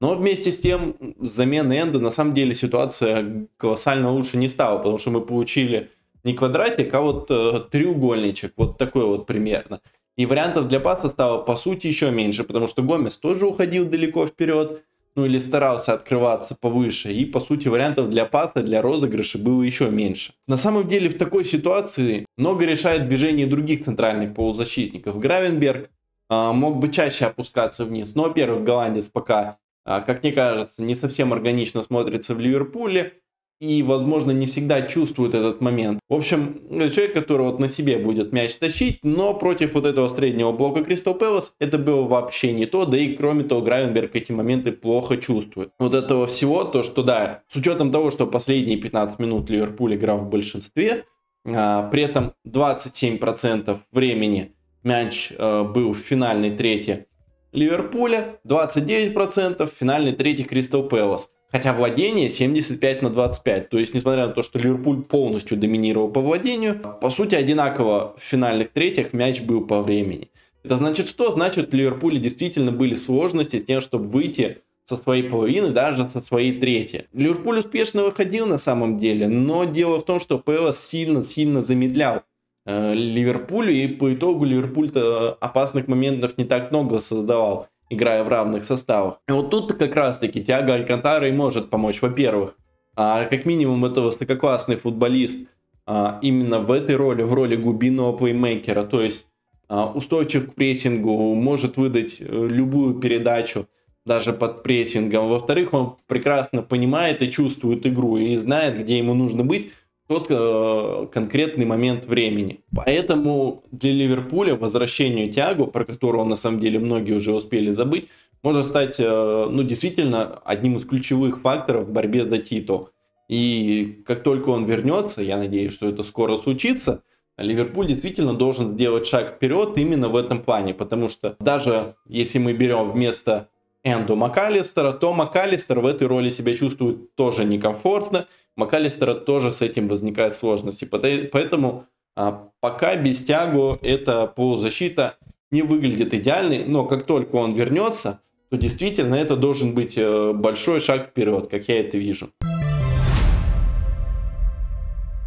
Но 0.00 0.16
вместе 0.16 0.50
с 0.50 0.58
тем, 0.58 0.96
с 1.20 1.30
заменой 1.30 1.80
Энда, 1.80 2.00
на 2.00 2.10
самом 2.10 2.34
деле, 2.34 2.52
ситуация 2.52 3.46
колоссально 3.58 4.10
лучше 4.10 4.38
не 4.38 4.48
стала, 4.48 4.78
потому 4.78 4.98
что 4.98 5.10
мы 5.10 5.20
получили 5.20 5.90
не 6.24 6.34
квадратик, 6.34 6.92
а 6.92 7.00
вот 7.00 7.30
э, 7.30 7.60
треугольничек, 7.70 8.54
вот 8.56 8.76
такой 8.76 9.04
вот 9.04 9.24
примерно. 9.24 9.80
И 10.16 10.24
вариантов 10.24 10.66
для 10.68 10.80
паса 10.80 11.08
стало, 11.08 11.42
по 11.42 11.56
сути, 11.56 11.86
еще 11.86 12.10
меньше, 12.10 12.44
потому 12.44 12.68
что 12.68 12.82
Гомес 12.82 13.16
тоже 13.16 13.46
уходил 13.46 13.86
далеко 13.86 14.26
вперед, 14.26 14.82
ну 15.14 15.24
или 15.24 15.38
старался 15.38 15.94
открываться 15.94 16.54
повыше, 16.54 17.12
и, 17.12 17.24
по 17.24 17.40
сути, 17.40 17.68
вариантов 17.68 18.10
для 18.10 18.26
паса, 18.26 18.62
для 18.62 18.82
розыгрыша 18.82 19.38
было 19.38 19.62
еще 19.62 19.90
меньше. 19.90 20.34
На 20.46 20.56
самом 20.56 20.86
деле, 20.86 21.08
в 21.08 21.18
такой 21.18 21.44
ситуации 21.44 22.26
много 22.36 22.64
решает 22.64 23.06
движение 23.06 23.46
других 23.46 23.84
центральных 23.84 24.34
полузащитников. 24.34 25.18
Гравенберг 25.18 25.90
а, 26.28 26.52
мог 26.52 26.78
бы 26.78 26.90
чаще 26.90 27.26
опускаться 27.26 27.84
вниз, 27.84 28.12
но, 28.14 28.24
во-первых, 28.24 28.64
голландец 28.64 29.08
пока, 29.08 29.58
а, 29.84 30.00
как 30.00 30.22
мне 30.22 30.32
кажется, 30.32 30.82
не 30.82 30.94
совсем 30.94 31.32
органично 31.32 31.82
смотрится 31.82 32.34
в 32.34 32.40
Ливерпуле, 32.40 33.14
и, 33.60 33.82
возможно, 33.82 34.30
не 34.32 34.46
всегда 34.46 34.82
чувствует 34.82 35.34
этот 35.34 35.60
момент. 35.60 36.00
В 36.08 36.14
общем, 36.14 36.60
человек, 36.70 37.14
который 37.14 37.46
вот 37.46 37.58
на 37.58 37.68
себе 37.68 37.98
будет 37.98 38.32
мяч 38.32 38.54
тащить, 38.54 38.98
но 39.02 39.34
против 39.34 39.74
вот 39.74 39.86
этого 39.86 40.08
среднего 40.08 40.52
блока 40.52 40.84
Кристал 40.84 41.14
Пэлас 41.14 41.54
это 41.58 41.78
было 41.78 42.02
вообще 42.02 42.52
не 42.52 42.66
то, 42.66 42.84
да 42.84 42.98
и 42.98 43.14
кроме 43.14 43.44
того, 43.44 43.62
Гравенберг 43.62 44.14
эти 44.14 44.32
моменты 44.32 44.72
плохо 44.72 45.16
чувствует. 45.16 45.70
Вот 45.78 45.94
этого 45.94 46.26
всего, 46.26 46.64
то 46.64 46.82
что 46.82 47.02
да, 47.02 47.42
с 47.48 47.56
учетом 47.56 47.90
того, 47.90 48.10
что 48.10 48.26
последние 48.26 48.76
15 48.76 49.18
минут 49.18 49.48
Ливерпуль 49.50 49.94
играл 49.94 50.18
в 50.18 50.28
большинстве, 50.28 51.04
а, 51.46 51.88
при 51.88 52.02
этом 52.02 52.34
27% 52.46 53.78
времени 53.92 54.54
мяч 54.82 55.32
а, 55.38 55.64
был 55.64 55.92
в 55.92 55.98
финальной 55.98 56.50
трети 56.50 57.06
Ливерпуля, 57.52 58.38
29% 58.46 59.66
в 59.66 59.78
финальной 59.78 60.12
трети 60.12 60.42
Кристал 60.42 60.88
Пэлас. 60.88 61.30
Хотя 61.52 61.72
владение 61.72 62.28
75 62.28 63.02
на 63.02 63.10
25. 63.10 63.68
То 63.68 63.78
есть, 63.78 63.94
несмотря 63.94 64.26
на 64.26 64.32
то, 64.32 64.42
что 64.42 64.58
Ливерпуль 64.58 65.02
полностью 65.02 65.56
доминировал 65.56 66.08
по 66.08 66.20
владению, 66.20 66.80
по 67.00 67.10
сути, 67.10 67.34
одинаково 67.34 68.16
в 68.18 68.22
финальных 68.22 68.70
третьих 68.70 69.12
мяч 69.12 69.40
был 69.40 69.66
по 69.66 69.82
времени. 69.82 70.30
Это 70.64 70.76
значит 70.76 71.06
что? 71.06 71.30
Значит, 71.30 71.72
у 71.72 71.76
Ливерпуля 71.76 72.18
действительно 72.18 72.72
были 72.72 72.96
сложности 72.96 73.58
с 73.58 73.64
тем, 73.64 73.80
чтобы 73.80 74.08
выйти 74.08 74.58
со 74.84 74.96
своей 74.96 75.22
половины, 75.24 75.70
даже 75.70 76.04
со 76.04 76.20
своей 76.20 76.58
трети. 76.58 77.06
Ливерпуль 77.12 77.58
успешно 77.58 78.04
выходил 78.04 78.46
на 78.46 78.58
самом 78.58 78.98
деле, 78.98 79.28
но 79.28 79.64
дело 79.64 80.00
в 80.00 80.04
том, 80.04 80.20
что 80.20 80.38
Пелос 80.38 80.78
сильно-сильно 80.78 81.62
замедлял 81.62 82.22
э, 82.64 82.94
Ливерпулю, 82.94 83.72
и 83.72 83.86
по 83.88 84.12
итогу 84.14 84.44
Ливерпуль-то 84.44 85.34
опасных 85.40 85.88
моментов 85.88 86.38
не 86.38 86.44
так 86.44 86.70
много 86.70 87.00
создавал 87.00 87.68
играя 87.90 88.24
в 88.24 88.28
равных 88.28 88.64
составах. 88.64 89.20
И 89.28 89.32
вот 89.32 89.50
тут 89.50 89.74
как 89.74 89.94
раз-таки 89.94 90.42
Тиаго 90.42 90.74
Алькантара 90.74 91.28
и 91.28 91.32
может 91.32 91.70
помочь. 91.70 92.02
Во-первых, 92.02 92.56
а, 92.96 93.24
как 93.24 93.44
минимум 93.44 93.84
это 93.84 94.00
высококлассный 94.00 94.76
футболист 94.76 95.48
а, 95.86 96.18
именно 96.22 96.58
в 96.58 96.70
этой 96.70 96.96
роли, 96.96 97.22
в 97.22 97.32
роли 97.32 97.56
глубинного 97.56 98.16
плеймейкера, 98.16 98.84
то 98.84 99.00
есть 99.00 99.28
а, 99.68 99.90
устойчив 99.92 100.50
к 100.50 100.54
прессингу, 100.54 101.34
может 101.34 101.76
выдать 101.76 102.20
э, 102.20 102.24
любую 102.24 102.94
передачу 102.94 103.66
даже 104.04 104.32
под 104.32 104.62
прессингом. 104.62 105.28
Во-вторых, 105.28 105.74
он 105.74 105.96
прекрасно 106.06 106.62
понимает 106.62 107.22
и 107.22 107.30
чувствует 107.30 107.84
игру 107.86 108.16
и 108.16 108.36
знает, 108.36 108.78
где 108.78 108.98
ему 108.98 109.14
нужно 109.14 109.42
быть 109.42 109.72
тот 110.06 110.26
э, 110.30 111.06
конкретный 111.12 111.66
момент 111.66 112.06
времени. 112.06 112.60
Поэтому 112.74 113.64
для 113.72 113.92
Ливерпуля 113.92 114.54
возвращение 114.54 115.28
Тиаго, 115.28 115.66
про 115.66 115.84
которого 115.84 116.24
на 116.24 116.36
самом 116.36 116.60
деле 116.60 116.78
многие 116.78 117.12
уже 117.12 117.32
успели 117.32 117.70
забыть, 117.72 118.08
может 118.42 118.66
стать 118.66 118.96
э, 118.98 119.48
ну, 119.50 119.62
действительно 119.64 120.40
одним 120.44 120.76
из 120.76 120.84
ключевых 120.84 121.40
факторов 121.40 121.88
в 121.88 121.92
борьбе 121.92 122.24
за 122.24 122.38
титул. 122.38 122.90
И 123.28 124.02
как 124.06 124.22
только 124.22 124.50
он 124.50 124.64
вернется, 124.64 125.22
я 125.22 125.36
надеюсь, 125.36 125.72
что 125.72 125.88
это 125.88 126.04
скоро 126.04 126.36
случится, 126.36 127.02
Ливерпуль 127.36 127.88
действительно 127.88 128.34
должен 128.34 128.72
сделать 128.74 129.06
шаг 129.06 129.34
вперед 129.34 129.76
именно 129.76 130.08
в 130.08 130.16
этом 130.16 130.42
плане, 130.42 130.72
потому 130.72 131.08
что 131.08 131.36
даже 131.40 131.96
если 132.08 132.38
мы 132.38 132.52
берем 132.52 132.92
вместо 132.92 133.48
Энду 133.84 134.16
МакАлистера, 134.16 134.92
то 134.92 135.12
МакАлистер 135.12 135.80
в 135.80 135.86
этой 135.86 136.06
роли 136.06 136.30
себя 136.30 136.56
чувствует 136.56 137.14
тоже 137.14 137.44
некомфортно, 137.44 138.26
МакАлистера 138.56 139.14
тоже 139.14 139.52
с 139.52 139.60
этим 139.60 139.86
возникают 139.86 140.34
сложности. 140.34 140.86
Поэтому 140.86 141.86
а, 142.16 142.48
пока 142.60 142.96
без 142.96 143.22
тягу 143.22 143.78
эта 143.82 144.26
полузащита 144.26 145.18
не 145.50 145.62
выглядит 145.62 146.14
идеальной, 146.14 146.64
но 146.64 146.86
как 146.86 147.04
только 147.04 147.36
он 147.36 147.52
вернется, 147.52 148.20
то 148.48 148.56
действительно 148.56 149.14
это 149.14 149.36
должен 149.36 149.74
быть 149.74 149.98
э, 149.98 150.32
большой 150.32 150.80
шаг 150.80 151.08
вперед, 151.08 151.48
как 151.48 151.68
я 151.68 151.80
это 151.80 151.98
вижу. 151.98 152.30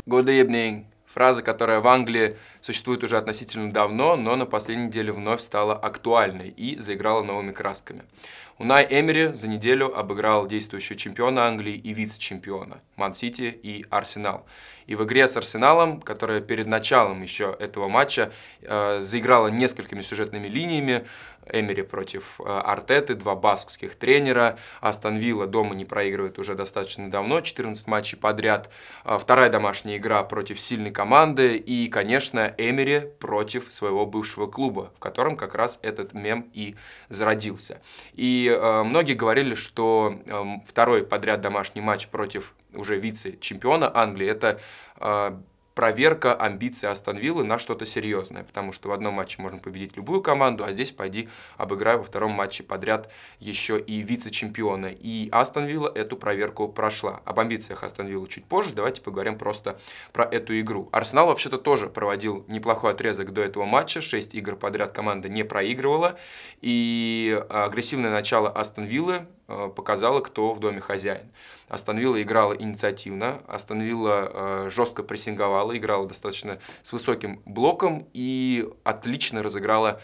Good 0.08 0.26
evening. 0.26 0.86
Фраза, 1.06 1.42
которая 1.44 1.82
в 1.82 1.88
Англии 1.88 2.36
существует 2.62 3.04
уже 3.04 3.18
относительно 3.18 3.72
давно, 3.72 4.16
но 4.16 4.36
на 4.36 4.46
последней 4.46 4.88
неделе 4.88 5.12
вновь 5.12 5.42
стала 5.42 5.76
актуальной 5.76 6.50
и 6.50 6.78
заиграла 6.78 7.24
новыми 7.24 7.52
красками. 7.52 8.04
Унай 8.60 8.86
Эмери 8.90 9.32
за 9.34 9.48
неделю 9.48 9.98
обыграл 9.98 10.46
действующего 10.46 10.98
чемпиона 10.98 11.46
Англии 11.46 11.76
и 11.76 11.94
вице-чемпиона 11.94 12.82
Ман-Сити 12.98 13.58
и 13.64 13.86
Арсенал. 13.90 14.46
И 14.86 14.96
в 14.96 15.06
игре 15.06 15.30
с 15.30 15.38
Арсеналом, 15.38 16.02
которая 16.02 16.42
перед 16.42 16.68
началом 16.68 17.22
еще 17.22 17.56
этого 17.58 17.88
матча 17.88 18.34
э, 18.62 19.00
заиграла 19.00 19.48
несколькими 19.48 20.02
сюжетными 20.02 20.50
линиями, 20.50 21.08
Эмери 21.52 21.82
против 21.84 22.40
э, 22.40 22.44
Артеты, 22.44 23.16
два 23.16 23.36
баскских 23.36 23.96
тренера. 23.96 24.58
Астон 24.82 25.18
Вилла 25.18 25.48
дома 25.48 25.76
не 25.76 25.86
проигрывает 25.86 26.40
уже 26.40 26.56
достаточно 26.56 27.10
давно, 27.10 27.42
14 27.42 27.88
матчей 27.88 28.18
подряд. 28.18 28.70
Э, 29.06 29.18
вторая 29.20 29.50
домашняя 29.50 29.98
игра 29.98 30.24
против 30.24 30.60
сильной 30.60 30.92
команды. 30.92 31.58
И, 31.58 31.88
конечно, 31.90 32.54
Эмери 32.58 33.12
против 33.20 33.72
своего 33.72 34.06
бывшего 34.06 34.48
клуба, 34.48 34.92
в 34.96 35.00
котором 35.00 35.38
как 35.38 35.56
раз 35.56 35.80
этот 35.82 36.14
мем 36.14 36.50
и 36.54 36.76
зародился. 37.10 37.82
И 38.14 38.48
э, 38.48 38.84
многие 38.84 39.14
говорили, 39.14 39.56
что 39.56 40.16
э, 40.26 40.44
второй 40.66 41.06
подряд 41.06 41.42
домашний 41.42 41.82
матч 41.82 42.08
против 42.08 42.54
уже 42.74 42.98
вице-чемпиона 43.00 43.92
Англии 43.94 44.28
это 44.28 44.60
проверка 45.80 46.34
амбиций 46.34 46.90
Астон 46.90 47.16
Виллы 47.16 47.46
на 47.46 47.58
что-то 47.58 47.86
серьезное, 47.86 48.44
потому 48.44 48.74
что 48.74 48.90
в 48.90 48.92
одном 48.92 49.14
матче 49.14 49.42
можно 49.42 49.60
победить 49.60 49.96
любую 49.96 50.22
команду, 50.22 50.66
а 50.66 50.74
здесь 50.74 50.92
пойди 50.92 51.30
обыграй 51.56 51.96
во 51.96 52.04
втором 52.04 52.34
матче 52.34 52.64
подряд 52.64 53.10
еще 53.40 53.80
и 53.80 54.02
вице-чемпиона. 54.02 54.88
И 54.88 55.30
Астон 55.32 55.68
Вилла 55.68 55.90
эту 55.96 56.18
проверку 56.18 56.68
прошла. 56.68 57.22
Об 57.24 57.40
амбициях 57.40 57.82
Астон 57.86 58.08
Виллы 58.08 58.28
чуть 58.28 58.44
позже, 58.44 58.76
давайте 58.76 59.02
поговорим 59.02 59.38
просто 59.38 59.80
про 60.12 60.26
эту 60.26 60.60
игру. 60.60 60.90
Арсенал 60.92 61.28
вообще-то 61.28 61.58
тоже 61.58 61.88
проводил 61.88 62.44
неплохой 62.50 62.92
отрезок 62.92 63.32
до 63.32 63.42
этого 63.42 63.64
матча, 63.64 64.02
6 64.02 64.36
игр 64.36 64.58
подряд 64.58 64.92
команда 64.92 65.30
не 65.30 65.44
проигрывала, 65.44 66.20
и 66.60 67.42
агрессивное 67.50 68.12
начало 68.12 68.50
Астон 68.50 68.84
Виллы 68.84 69.28
э, 69.50 69.70
показало, 69.76 70.22
кто 70.22 70.54
в 70.54 70.60
доме 70.60 70.80
хозяин. 70.80 71.32
Астон 71.68 71.98
Вилла 71.98 72.22
играла 72.22 72.54
инициативно, 72.54 73.42
Астон 73.48 73.82
Вилла 73.82 74.32
э, 74.32 74.70
жестко 74.72 75.04
прессинговала, 75.04 75.76
играла 75.78 76.08
достаточно 76.08 76.60
с 76.84 76.94
высоким 76.94 77.42
блоком 77.46 78.08
и 78.14 78.70
отлично 78.84 79.44
разыграла 79.44 80.02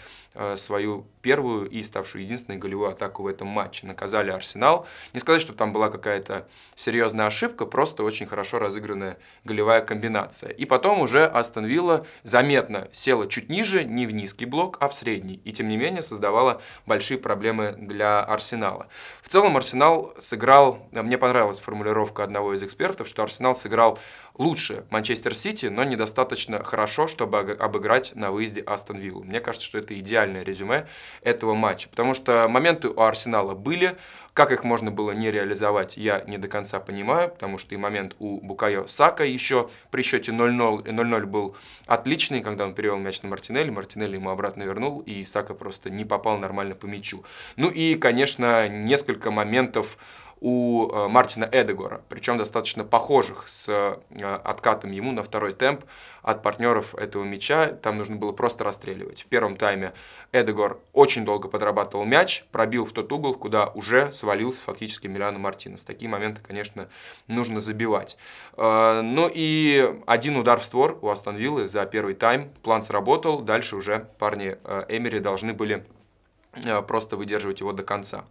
свою 0.55 1.05
первую 1.21 1.67
и 1.67 1.81
ставшую 1.81 2.23
единственной 2.23 2.57
голевую 2.57 2.91
атаку 2.91 3.23
в 3.23 3.27
этом 3.27 3.47
матче. 3.47 3.87
Наказали 3.87 4.29
Арсенал. 4.29 4.85
Не 5.13 5.19
сказать, 5.19 5.41
что 5.41 5.53
там 5.53 5.73
была 5.73 5.89
какая-то 5.89 6.47
серьезная 6.75 7.25
ошибка, 7.25 7.65
просто 7.65 8.03
очень 8.03 8.27
хорошо 8.27 8.59
разыгранная 8.59 9.17
голевая 9.43 9.81
комбинация. 9.81 10.51
И 10.51 10.65
потом 10.65 11.01
уже 11.01 11.25
Астон 11.25 11.65
Вилла 11.65 12.05
заметно 12.23 12.87
села 12.91 13.27
чуть 13.27 13.49
ниже, 13.49 13.83
не 13.83 14.05
в 14.05 14.11
низкий 14.11 14.45
блок, 14.45 14.77
а 14.81 14.87
в 14.87 14.95
средний. 14.95 15.41
И 15.45 15.51
тем 15.51 15.67
не 15.67 15.77
менее 15.77 16.03
создавала 16.03 16.61
большие 16.85 17.17
проблемы 17.17 17.73
для 17.77 18.21
Арсенала. 18.21 18.87
В 19.23 19.29
целом 19.29 19.57
Арсенал 19.57 20.13
сыграл, 20.19 20.87
мне 20.91 21.17
понравилась 21.17 21.59
формулировка 21.59 22.23
одного 22.23 22.53
из 22.53 22.61
экспертов, 22.61 23.07
что 23.07 23.23
Арсенал 23.23 23.55
сыграл 23.55 23.97
лучше 24.37 24.85
Манчестер 24.89 25.35
Сити, 25.35 25.67
но 25.67 25.83
недостаточно 25.83 26.63
хорошо, 26.63 27.07
чтобы 27.07 27.39
обыграть 27.39 28.15
на 28.15 28.31
выезде 28.31 28.61
Астон 28.61 28.97
Виллу. 28.97 29.23
Мне 29.23 29.39
кажется, 29.39 29.67
что 29.67 29.77
это 29.77 29.97
идеальное 29.99 30.43
резюме 30.43 30.87
этого 31.21 31.53
матча, 31.53 31.89
потому 31.89 32.13
что 32.13 32.47
моменты 32.47 32.89
у 32.89 33.01
Арсенала 33.01 33.53
были, 33.53 33.97
как 34.33 34.51
их 34.51 34.63
можно 34.63 34.91
было 34.91 35.11
не 35.11 35.31
реализовать, 35.31 35.95
я 35.97 36.21
не 36.27 36.37
до 36.37 36.47
конца 36.47 36.79
понимаю, 36.79 37.29
потому 37.29 37.57
что 37.57 37.73
и 37.73 37.77
момент 37.77 38.15
у 38.19 38.41
Букайо 38.41 38.85
Сака 38.87 39.23
еще 39.23 39.69
при 39.91 40.01
счете 40.01 40.31
0-0 40.31 41.25
был 41.25 41.55
отличный, 41.85 42.41
когда 42.41 42.65
он 42.65 42.75
перевел 42.75 42.97
мяч 42.97 43.21
на 43.21 43.29
Мартинелли, 43.29 43.69
Мартинелли 43.69 44.15
ему 44.15 44.29
обратно 44.29 44.63
вернул, 44.63 44.99
и 44.99 45.23
Сака 45.23 45.53
просто 45.53 45.89
не 45.89 46.03
попал 46.03 46.37
нормально 46.37 46.75
по 46.75 46.85
мячу. 46.85 47.23
Ну 47.55 47.69
и, 47.69 47.95
конечно, 47.95 48.67
несколько 48.67 49.31
моментов 49.31 49.97
у 50.41 50.89
э, 50.89 51.07
Мартина 51.07 51.47
Эдегора, 51.51 52.01
причем 52.09 52.37
достаточно 52.37 52.83
похожих 52.83 53.47
с 53.47 53.69
э, 53.69 53.97
откатом 54.43 54.91
ему 54.91 55.11
на 55.11 55.23
второй 55.23 55.53
темп 55.53 55.83
от 56.21 56.41
партнеров 56.43 56.93
этого 56.95 57.23
мяча. 57.23 57.67
Там 57.67 57.97
нужно 57.97 58.15
было 58.15 58.31
просто 58.31 58.63
расстреливать. 58.63 59.21
В 59.23 59.25
первом 59.27 59.57
тайме 59.57 59.93
Эдегор 60.31 60.79
очень 60.93 61.25
долго 61.25 61.47
подрабатывал 61.47 62.05
мяч, 62.05 62.45
пробил 62.51 62.85
в 62.85 62.91
тот 62.91 63.11
угол, 63.11 63.35
куда 63.35 63.67
уже 63.67 64.11
свалился 64.11 64.63
фактически 64.63 65.07
Миляно 65.07 65.39
Мартинес. 65.39 65.83
Такие 65.83 66.09
моменты, 66.09 66.41
конечно, 66.45 66.89
нужно 67.27 67.61
забивать. 67.61 68.17
Э, 68.57 69.01
ну 69.01 69.29
и 69.33 70.01
один 70.05 70.37
удар 70.37 70.59
в 70.59 70.63
створ 70.63 70.97
у 71.01 71.09
Астон 71.09 71.37
Виллы 71.37 71.67
за 71.67 71.85
первый 71.85 72.15
тайм. 72.15 72.51
План 72.61 72.83
сработал, 72.83 73.39
дальше 73.41 73.75
уже 73.75 74.07
парни 74.19 74.57
Эмери 74.89 75.19
должны 75.19 75.53
были 75.53 75.85
просто 76.87 77.17
выдерживать 77.17 77.59
его 77.59 77.73
до 77.73 77.83
конца. 77.83 78.25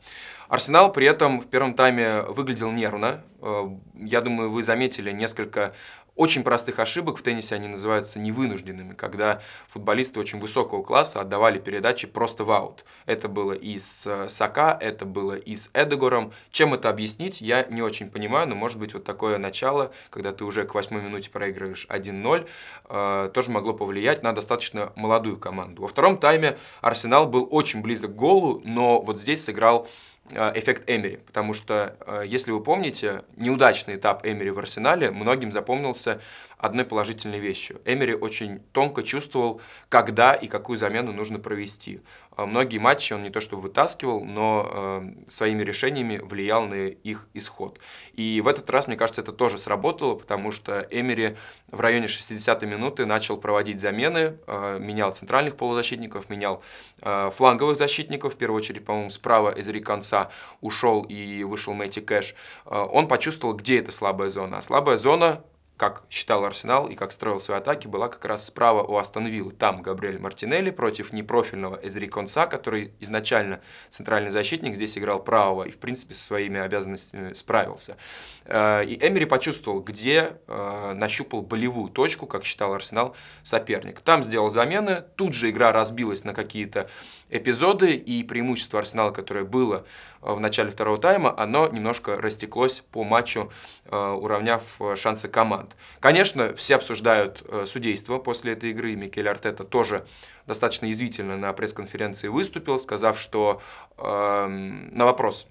Арсенал 0.48 0.92
при 0.92 1.06
этом 1.06 1.40
в 1.40 1.46
первом 1.46 1.74
тайме 1.74 2.22
выглядел 2.22 2.70
нервно. 2.70 3.22
Э, 3.40 3.68
я 3.94 4.20
думаю, 4.20 4.50
вы 4.50 4.62
заметили 4.62 5.10
несколько 5.10 5.74
очень 6.16 6.44
простых 6.44 6.78
ошибок 6.78 7.18
в 7.18 7.22
теннисе 7.22 7.56
они 7.56 7.68
называются 7.68 8.18
невынужденными, 8.18 8.94
когда 8.94 9.40
футболисты 9.68 10.20
очень 10.20 10.38
высокого 10.38 10.82
класса 10.82 11.20
отдавали 11.20 11.58
передачи 11.58 12.06
просто 12.06 12.44
в 12.44 12.52
аут. 12.52 12.84
Это 13.06 13.28
было 13.28 13.52
и 13.52 13.78
с 13.78 14.06
э, 14.06 14.28
Сака, 14.28 14.76
это 14.80 15.06
было 15.06 15.34
и 15.34 15.56
с 15.56 15.70
Эдегором. 15.74 16.32
Чем 16.50 16.74
это 16.74 16.88
объяснить, 16.88 17.40
я 17.40 17.64
не 17.64 17.82
очень 17.82 18.10
понимаю, 18.10 18.48
но 18.48 18.54
может 18.54 18.78
быть 18.78 18.94
вот 18.94 19.04
такое 19.04 19.38
начало, 19.38 19.92
когда 20.10 20.32
ты 20.32 20.44
уже 20.44 20.64
к 20.64 20.74
восьмой 20.74 21.02
минуте 21.02 21.30
проигрываешь 21.30 21.86
1-0, 21.90 22.48
э, 22.88 23.30
тоже 23.34 23.50
могло 23.50 23.74
повлиять 23.74 24.22
на 24.22 24.32
достаточно 24.32 24.92
молодую 24.94 25.36
команду. 25.36 25.82
Во 25.82 25.88
втором 25.88 26.18
тайме 26.18 26.58
Арсенал 26.80 27.26
был 27.26 27.48
очень 27.50 27.82
близок 27.82 28.12
к 28.12 28.14
голу, 28.14 28.62
но 28.64 29.00
вот 29.00 29.18
здесь 29.18 29.44
сыграл 29.44 29.88
эффект 30.32 30.84
Эмери, 30.88 31.18
потому 31.26 31.52
что, 31.52 31.96
э, 32.06 32.22
если 32.26 32.50
вы 32.50 32.62
помните, 32.62 33.24
неудачный 33.36 33.96
этап 33.96 34.26
Эмери 34.26 34.50
в 34.50 34.58
Арсенале 34.58 35.10
многим 35.10 35.52
запомнился 35.52 36.20
одной 36.64 36.84
положительной 36.84 37.38
вещью. 37.38 37.80
Эмери 37.84 38.14
очень 38.14 38.60
тонко 38.72 39.02
чувствовал, 39.02 39.60
когда 39.88 40.34
и 40.34 40.46
какую 40.46 40.78
замену 40.78 41.12
нужно 41.12 41.38
провести. 41.38 42.00
Э, 42.36 42.46
многие 42.46 42.78
матчи 42.78 43.12
он 43.12 43.22
не 43.22 43.30
то 43.30 43.40
что 43.40 43.56
вытаскивал, 43.56 44.24
но 44.24 45.02
своими 45.28 45.62
решениями 45.62 46.18
влиял 46.18 46.66
на 46.66 46.88
их 46.88 47.28
исход. 47.34 47.78
И 48.14 48.40
в 48.40 48.48
этот 48.48 48.68
раз, 48.70 48.86
мне 48.86 48.96
кажется, 48.96 49.22
это 49.22 49.32
тоже 49.32 49.58
сработало, 49.58 50.14
потому 50.14 50.52
что 50.52 50.86
Эмери 50.90 51.36
в 51.70 51.80
районе 51.80 52.06
60-й 52.06 52.66
минуты 52.66 53.06
начал 53.06 53.36
проводить 53.36 53.80
замены, 53.80 54.38
менял 54.78 55.12
центральных 55.12 55.56
полузащитников, 55.56 56.28
менял 56.30 56.62
фланговых 57.00 57.76
защитников, 57.76 58.34
в 58.34 58.36
первую 58.36 58.58
очередь, 58.58 58.84
по-моему, 58.84 59.10
справа 59.10 59.50
из 59.50 59.66
конца 59.84 60.30
ушел 60.60 61.02
и 61.02 61.44
вышел 61.44 61.74
Мэтти 61.74 62.00
Кэш, 62.00 62.34
э, 62.66 62.86
он 62.92 63.08
почувствовал, 63.08 63.54
где 63.54 63.78
эта 63.78 63.92
слабая 63.92 64.30
зона. 64.30 64.58
А 64.58 64.62
слабая 64.62 64.96
зона 64.96 65.44
как 65.76 66.04
считал 66.08 66.44
Арсенал 66.44 66.88
и 66.88 66.94
как 66.94 67.10
строил 67.10 67.40
свои 67.40 67.58
атаки, 67.58 67.88
была 67.88 68.08
как 68.08 68.24
раз 68.24 68.46
справа 68.46 68.82
у 68.84 68.96
Астон 68.96 69.26
Виллы. 69.26 69.52
Там 69.52 69.82
Габриэль 69.82 70.20
Мартинелли 70.20 70.70
против 70.70 71.12
непрофильного 71.12 71.80
Эзри 71.82 72.06
Конса, 72.06 72.46
который 72.46 72.92
изначально 73.00 73.60
центральный 73.90 74.30
защитник, 74.30 74.76
здесь 74.76 74.96
играл 74.96 75.22
правого 75.22 75.64
и, 75.64 75.70
в 75.70 75.78
принципе, 75.78 76.14
со 76.14 76.24
своими 76.24 76.60
обязанностями 76.60 77.34
справился. 77.34 77.96
Э, 78.44 78.84
и 78.84 78.94
Эмери 79.04 79.24
почувствовал, 79.24 79.80
где 79.80 80.36
э, 80.46 80.92
нащупал 80.94 81.42
болевую 81.42 81.90
точку, 81.90 82.26
как 82.26 82.44
считал 82.44 82.72
Арсенал, 82.72 83.16
соперник. 83.42 84.00
Там 84.00 84.22
сделал 84.22 84.50
замены, 84.50 85.04
тут 85.16 85.34
же 85.34 85.50
игра 85.50 85.72
разбилась 85.72 86.22
на 86.22 86.34
какие-то 86.34 86.88
эпизоды, 87.30 87.94
и 87.94 88.22
преимущество 88.22 88.78
Арсенала, 88.80 89.10
которое 89.10 89.44
было 89.44 89.84
э, 90.22 90.32
в 90.32 90.40
начале 90.40 90.70
второго 90.70 90.98
тайма, 90.98 91.34
оно 91.36 91.68
немножко 91.68 92.16
растеклось 92.16 92.80
по 92.92 93.04
матчу, 93.04 93.50
э, 93.86 93.96
уравняв 93.96 94.62
э, 94.80 94.96
шансы 94.96 95.28
команд. 95.28 95.76
Конечно, 96.00 96.54
все 96.54 96.76
обсуждают 96.76 97.42
судейство 97.66 98.18
после 98.18 98.52
этой 98.52 98.70
игры. 98.70 98.94
Микель 98.94 99.28
Артета 99.28 99.64
тоже 99.64 100.06
достаточно 100.46 100.86
язвительно 100.86 101.36
на 101.36 101.52
пресс-конференции 101.52 102.28
выступил, 102.28 102.78
сказав, 102.78 103.18
что 103.18 103.60
э, 103.96 104.46
на 104.46 105.04
вопрос 105.04 105.46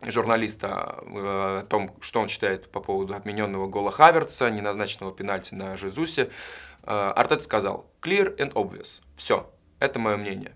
журналиста 0.00 1.00
о 1.00 1.66
том, 1.68 1.96
что 2.00 2.20
он 2.20 2.28
считает 2.28 2.70
по 2.70 2.78
поводу 2.78 3.14
отмененного 3.14 3.66
гола 3.66 3.90
Хаверца, 3.90 4.48
неназначенного 4.48 5.12
пенальти 5.12 5.54
на 5.54 5.76
Жезусе, 5.76 6.30
Артет 6.84 7.42
сказал 7.42 7.90
«clear 8.00 8.36
and 8.36 8.52
obvious». 8.52 9.02
Все, 9.16 9.50
это 9.80 9.98
мое 9.98 10.16
мнение. 10.16 10.54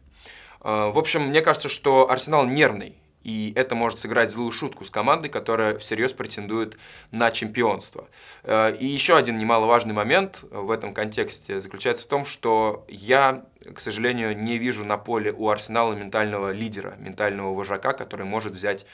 Э, 0.62 0.90
в 0.92 0.98
общем, 0.98 1.28
мне 1.28 1.40
кажется, 1.40 1.68
что 1.68 2.10
Арсенал 2.10 2.46
нервный, 2.46 2.96
и 3.22 3.52
это 3.54 3.74
может 3.74 3.98
сыграть 4.00 4.30
злую 4.30 4.50
шутку 4.52 4.84
с 4.84 4.90
командой, 4.90 5.28
которая 5.28 5.78
всерьез 5.78 6.12
претендует 6.12 6.76
на 7.10 7.30
чемпионство. 7.30 8.08
Э, 8.42 8.74
и 8.74 8.86
еще 8.86 9.16
один 9.16 9.36
немаловажный 9.36 9.94
момент 9.94 10.40
в 10.50 10.70
этом 10.70 10.94
контексте 10.94 11.60
заключается 11.60 12.04
в 12.04 12.08
том, 12.08 12.24
что 12.24 12.84
я, 12.88 13.44
к 13.74 13.80
сожалению, 13.80 14.36
не 14.36 14.58
вижу 14.58 14.84
на 14.84 14.98
поле 14.98 15.32
у 15.32 15.48
Арсенала 15.48 15.94
ментального 15.94 16.52
лидера, 16.52 16.94
ментального 16.98 17.54
вожака, 17.54 17.92
который 17.92 18.26
может 18.26 18.52
взять 18.52 18.86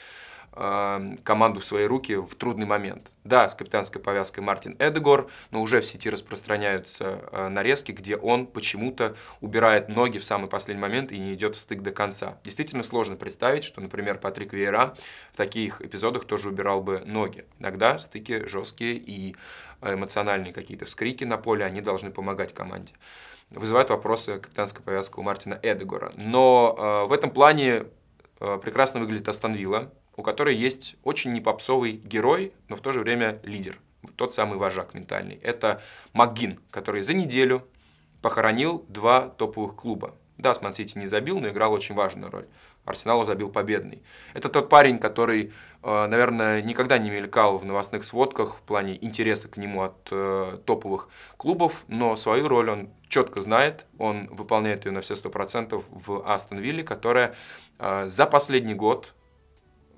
команду 1.23 1.61
в 1.61 1.64
свои 1.64 1.85
руки 1.85 2.16
в 2.16 2.35
трудный 2.35 2.66
момент. 2.66 3.12
Да, 3.25 3.49
с 3.49 3.55
капитанской 3.55 4.01
повязкой 4.01 4.40
Мартин 4.40 4.75
Эдегор, 4.79 5.29
но 5.51 5.61
уже 5.61 5.81
в 5.81 5.87
сети 5.87 6.09
распространяются 6.09 7.21
э, 7.31 7.49
нарезки, 7.49 7.92
где 7.92 8.16
он 8.16 8.47
почему-то 8.47 9.14
убирает 9.40 9.88
ноги 9.88 10.18
в 10.18 10.25
самый 10.25 10.49
последний 10.49 10.81
момент 10.81 11.12
и 11.12 11.18
не 11.18 11.35
идет 11.35 11.55
в 11.55 11.61
стык 11.61 11.83
до 11.83 11.92
конца. 11.92 12.38
Действительно 12.42 12.83
сложно 12.83 13.16
представить, 13.16 13.64
что, 13.64 13.81
например, 13.81 14.18
Патрик 14.18 14.53
Вейера 14.55 14.97
в 15.33 15.37
таких 15.37 15.83
эпизодах 15.83 16.25
тоже 16.25 16.49
убирал 16.49 16.83
бы 16.83 17.03
ноги. 17.05 17.44
Иногда 17.59 17.99
стыки 17.99 18.47
жесткие 18.47 18.94
и 18.94 19.37
эмоциональные 19.83 20.53
какие-то 20.53 20.87
вскрики 20.87 21.25
на 21.25 21.37
поле, 21.37 21.64
они 21.64 21.81
должны 21.81 22.11
помогать 22.11 22.55
команде 22.55 22.94
вызывает 23.51 23.88
вопросы 23.88 24.38
капитанская 24.38 24.83
повязка 24.83 25.21
у 25.21 25.23
Мартина 25.23 25.59
Эдегора. 25.62 26.12
Но 26.16 26.75
э, 26.77 27.09
в 27.09 27.12
этом 27.12 27.31
плане 27.31 27.87
э, 28.40 28.59
прекрасно 28.62 29.01
выглядит 29.01 29.27
Астон 29.27 29.55
Вилла, 29.55 29.90
у 30.18 30.22
которой 30.22 30.57
есть 30.57 30.96
очень 31.04 31.33
непопсовый 31.33 31.92
герой, 31.92 32.52
но 32.66 32.74
в 32.74 32.81
то 32.81 32.90
же 32.90 33.00
время 33.00 33.38
лидер, 33.44 33.78
тот 34.16 34.35
самый 34.35 34.59
вожак 34.59 34.92
ментальный. 34.92 35.37
Это 35.37 35.81
МакГин, 36.12 36.59
который 36.72 37.02
за 37.02 37.14
неделю 37.14 37.64
похоронил 38.20 38.85
два 38.88 39.28
топовых 39.28 39.76
клуба. 39.76 40.16
Да, 40.37 40.54
с 40.54 40.61
Мансити 40.61 40.98
не 40.98 41.07
забил, 41.07 41.38
но 41.38 41.48
играл 41.48 41.72
очень 41.72 41.94
важную 41.94 42.33
роль. 42.33 42.46
Арсеналу 42.85 43.24
забил 43.24 43.48
победный. 43.48 44.02
Это 44.35 44.48
тот 44.48 44.68
парень, 44.68 44.98
который, 44.98 45.52
э, 45.83 46.07
наверное, 46.07 46.62
никогда 46.62 46.98
не 46.98 47.11
мелькал 47.11 47.59
в 47.59 47.64
новостных 47.64 48.04
сводках 48.04 48.57
в 48.57 48.61
плане 48.62 48.98
интереса 49.04 49.48
к 49.48 49.57
нему 49.57 49.83
от 49.83 50.09
э, 50.11 50.59
топовых 50.64 51.09
клубов, 51.37 51.85
но 51.87 52.16
свою 52.16 52.48
роль 52.48 52.70
он 52.70 52.90
четко 53.09 53.40
знает, 53.42 53.87
он 53.98 54.26
выполняет 54.28 54.85
ее 54.87 54.92
на 54.92 55.00
все 55.00 55.14
сто 55.14 55.31
процентов 55.31 55.85
в 55.90 56.28
Астон 56.28 56.59
Вилле, 56.59 56.83
которая 56.83 57.35
э, 57.78 58.09
за 58.09 58.26
последний 58.26 58.74
год, 58.74 59.14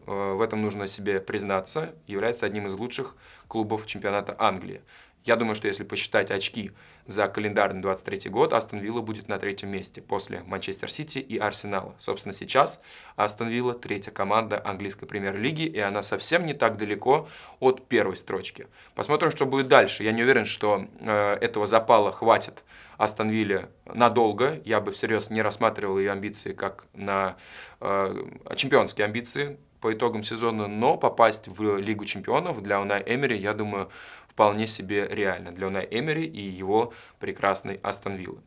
в 0.06 0.40
этом 0.40 0.62
нужно 0.62 0.86
себе 0.86 1.20
признаться, 1.20 1.94
является 2.06 2.46
одним 2.46 2.66
из 2.66 2.74
лучших 2.74 3.16
клубов 3.48 3.86
чемпионата 3.86 4.34
Англии. 4.38 4.80
Я 5.24 5.36
думаю, 5.36 5.54
что 5.54 5.68
если 5.68 5.84
посчитать 5.84 6.30
очки 6.30 6.72
за 7.06 7.28
календарный 7.28 7.82
23 7.82 8.30
год, 8.30 8.54
Астон 8.54 8.78
Вилла 8.78 9.02
будет 9.02 9.28
на 9.28 9.38
третьем 9.38 9.68
месте 9.68 10.00
после 10.00 10.42
Манчестер 10.46 10.90
Сити 10.90 11.18
и 11.18 11.36
Арсенала. 11.36 11.94
Собственно, 11.98 12.32
сейчас 12.32 12.80
Астон 13.16 13.48
Вилла 13.48 13.74
третья 13.74 14.12
команда 14.12 14.62
английской 14.64 15.04
премьер-лиги, 15.06 15.62
и 15.62 15.78
она 15.78 16.00
совсем 16.00 16.46
не 16.46 16.54
так 16.54 16.78
далеко 16.78 17.28
от 17.58 17.86
первой 17.86 18.16
строчки. 18.16 18.66
Посмотрим, 18.94 19.30
что 19.30 19.44
будет 19.44 19.68
дальше. 19.68 20.04
Я 20.04 20.12
не 20.12 20.22
уверен, 20.22 20.46
что 20.46 20.86
э, 21.00 21.34
этого 21.34 21.66
запала 21.66 22.12
хватит 22.12 22.64
Астон 22.96 23.28
Вилле 23.28 23.68
надолго. 23.84 24.62
Я 24.64 24.80
бы 24.80 24.90
всерьез 24.90 25.28
не 25.28 25.42
рассматривал 25.42 25.98
ее 25.98 26.12
амбиции 26.12 26.52
как 26.52 26.86
на 26.94 27.36
э, 27.80 28.24
чемпионские 28.56 29.04
амбиции 29.04 29.58
по 29.80 29.92
итогам 29.92 30.22
сезона, 30.22 30.68
но 30.68 30.96
попасть 30.96 31.48
в 31.48 31.78
Лигу 31.78 32.04
чемпионов 32.04 32.62
для 32.62 32.80
Унай 32.80 33.02
Эмери, 33.06 33.36
я 33.36 33.54
думаю, 33.54 33.90
вполне 34.28 34.66
себе 34.66 35.08
реально 35.10 35.52
для 35.52 35.66
Унай 35.66 35.86
Эмери 35.90 36.24
и 36.24 36.42
его 36.42 36.92
прекрасной 37.18 37.80
Астон 37.82 38.16
Виллы. 38.16 38.40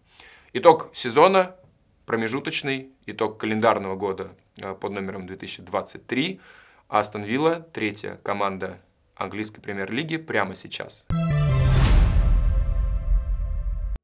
Итог 0.54 0.90
сезона, 0.94 1.56
промежуточный, 2.06 2.92
итог 3.06 3.40
календарного 3.40 3.96
года 3.96 4.32
э, 4.60 4.76
под 4.76 4.92
номером 4.92 5.26
2023. 5.26 6.40
Астон 6.88 7.24
Вилла, 7.24 7.66
третья 7.74 8.20
команда 8.24 8.80
английской 9.16 9.62
премьер-лиги 9.62 10.18
прямо 10.18 10.54
сейчас. 10.56 11.08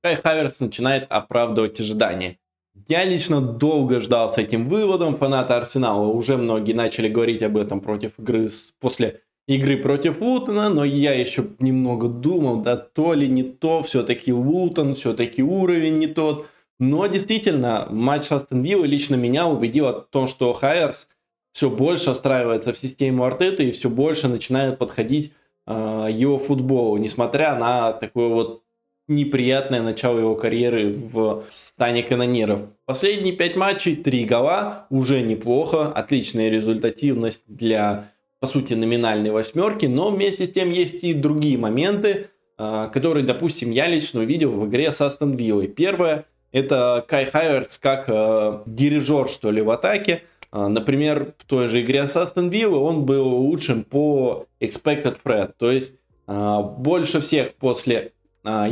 Кай 0.01 0.15
Хаверс 0.15 0.59
начинает 0.61 1.05
оправдывать 1.11 1.79
ожидания. 1.79 2.38
Я 2.87 3.03
лично 3.05 3.41
долго 3.41 3.99
ждал 3.99 4.29
с 4.29 4.37
этим 4.37 4.67
выводом. 4.67 5.17
Фанаты 5.17 5.53
Арсенала 5.53 6.07
уже 6.07 6.37
многие 6.37 6.73
начали 6.73 7.07
говорить 7.07 7.43
об 7.43 7.57
этом 7.57 7.81
против 7.81 8.11
игры 8.17 8.49
после 8.79 9.21
игры 9.47 9.77
против 9.77 10.21
Лутона, 10.21 10.69
но 10.69 10.83
я 10.83 11.13
еще 11.13 11.47
немного 11.57 12.07
думал, 12.07 12.61
да 12.61 12.77
то 12.77 13.13
ли 13.13 13.27
не 13.27 13.41
то, 13.41 13.81
все-таки 13.81 14.31
Лутон, 14.31 14.93
все-таки 14.93 15.41
уровень 15.41 15.97
не 15.97 16.07
тот. 16.07 16.45
Но 16.79 17.07
действительно, 17.07 17.87
матч 17.89 18.25
с 18.25 18.31
Астон 18.31 18.61
Виллой 18.61 18.87
лично 18.87 19.15
меня 19.15 19.47
убедил 19.47 19.87
о 19.87 19.93
том, 19.93 20.27
что 20.27 20.53
Хайерс 20.53 21.09
все 21.51 21.69
больше 21.69 22.13
встраивается 22.13 22.73
в 22.73 22.77
систему 22.77 23.23
Артета 23.23 23.63
и 23.63 23.71
все 23.71 23.89
больше 23.89 24.27
начинает 24.27 24.77
подходить 24.77 25.33
э, 25.65 26.07
его 26.11 26.37
футболу, 26.37 26.97
несмотря 26.97 27.55
на 27.55 27.91
такое 27.91 28.29
вот 28.29 28.63
неприятное 29.09 29.81
начало 29.81 30.19
его 30.19 30.35
карьеры 30.35 30.93
в 30.93 31.43
стане 31.53 32.03
канониров. 32.03 32.61
Последние 32.85 33.33
пять 33.35 33.55
матчей, 33.55 33.95
три 33.95 34.25
гола, 34.25 34.87
уже 34.89 35.21
неплохо, 35.21 35.87
отличная 35.87 36.49
результативность 36.49 37.43
для 37.47 38.09
по 38.39 38.47
сути, 38.47 38.73
номинальной 38.73 39.31
восьмерки, 39.31 39.85
но 39.85 40.09
вместе 40.09 40.45
с 40.45 40.51
тем 40.51 40.71
есть 40.71 41.03
и 41.03 41.13
другие 41.13 41.57
моменты, 41.57 42.27
а, 42.57 42.87
которые, 42.87 43.25
допустим, 43.25 43.71
я 43.71 43.87
лично 43.87 44.21
увидел 44.21 44.51
в 44.51 44.67
игре 44.67 44.91
с 44.91 45.01
Астон 45.01 45.35
Виллой. 45.35 45.67
Первое, 45.67 46.25
это 46.51 47.03
Кай 47.07 47.25
Хайверс 47.25 47.77
как 47.77 48.05
э, 48.07 48.63
дирижер, 48.65 49.29
что 49.29 49.51
ли, 49.51 49.61
в 49.61 49.69
атаке. 49.69 50.23
Э, 50.51 50.67
например, 50.67 51.33
в 51.37 51.45
той 51.45 51.67
же 51.67 51.81
игре 51.81 52.07
с 52.07 52.15
Астон 52.15 52.49
Виллой 52.49 52.79
он 52.79 53.05
был 53.05 53.27
лучшим 53.27 53.83
по 53.83 54.45
expected 54.59 55.17
threat, 55.23 55.53
то 55.57 55.71
есть 55.71 55.93
больше 56.27 57.21
всех 57.21 57.55
после 57.55 58.11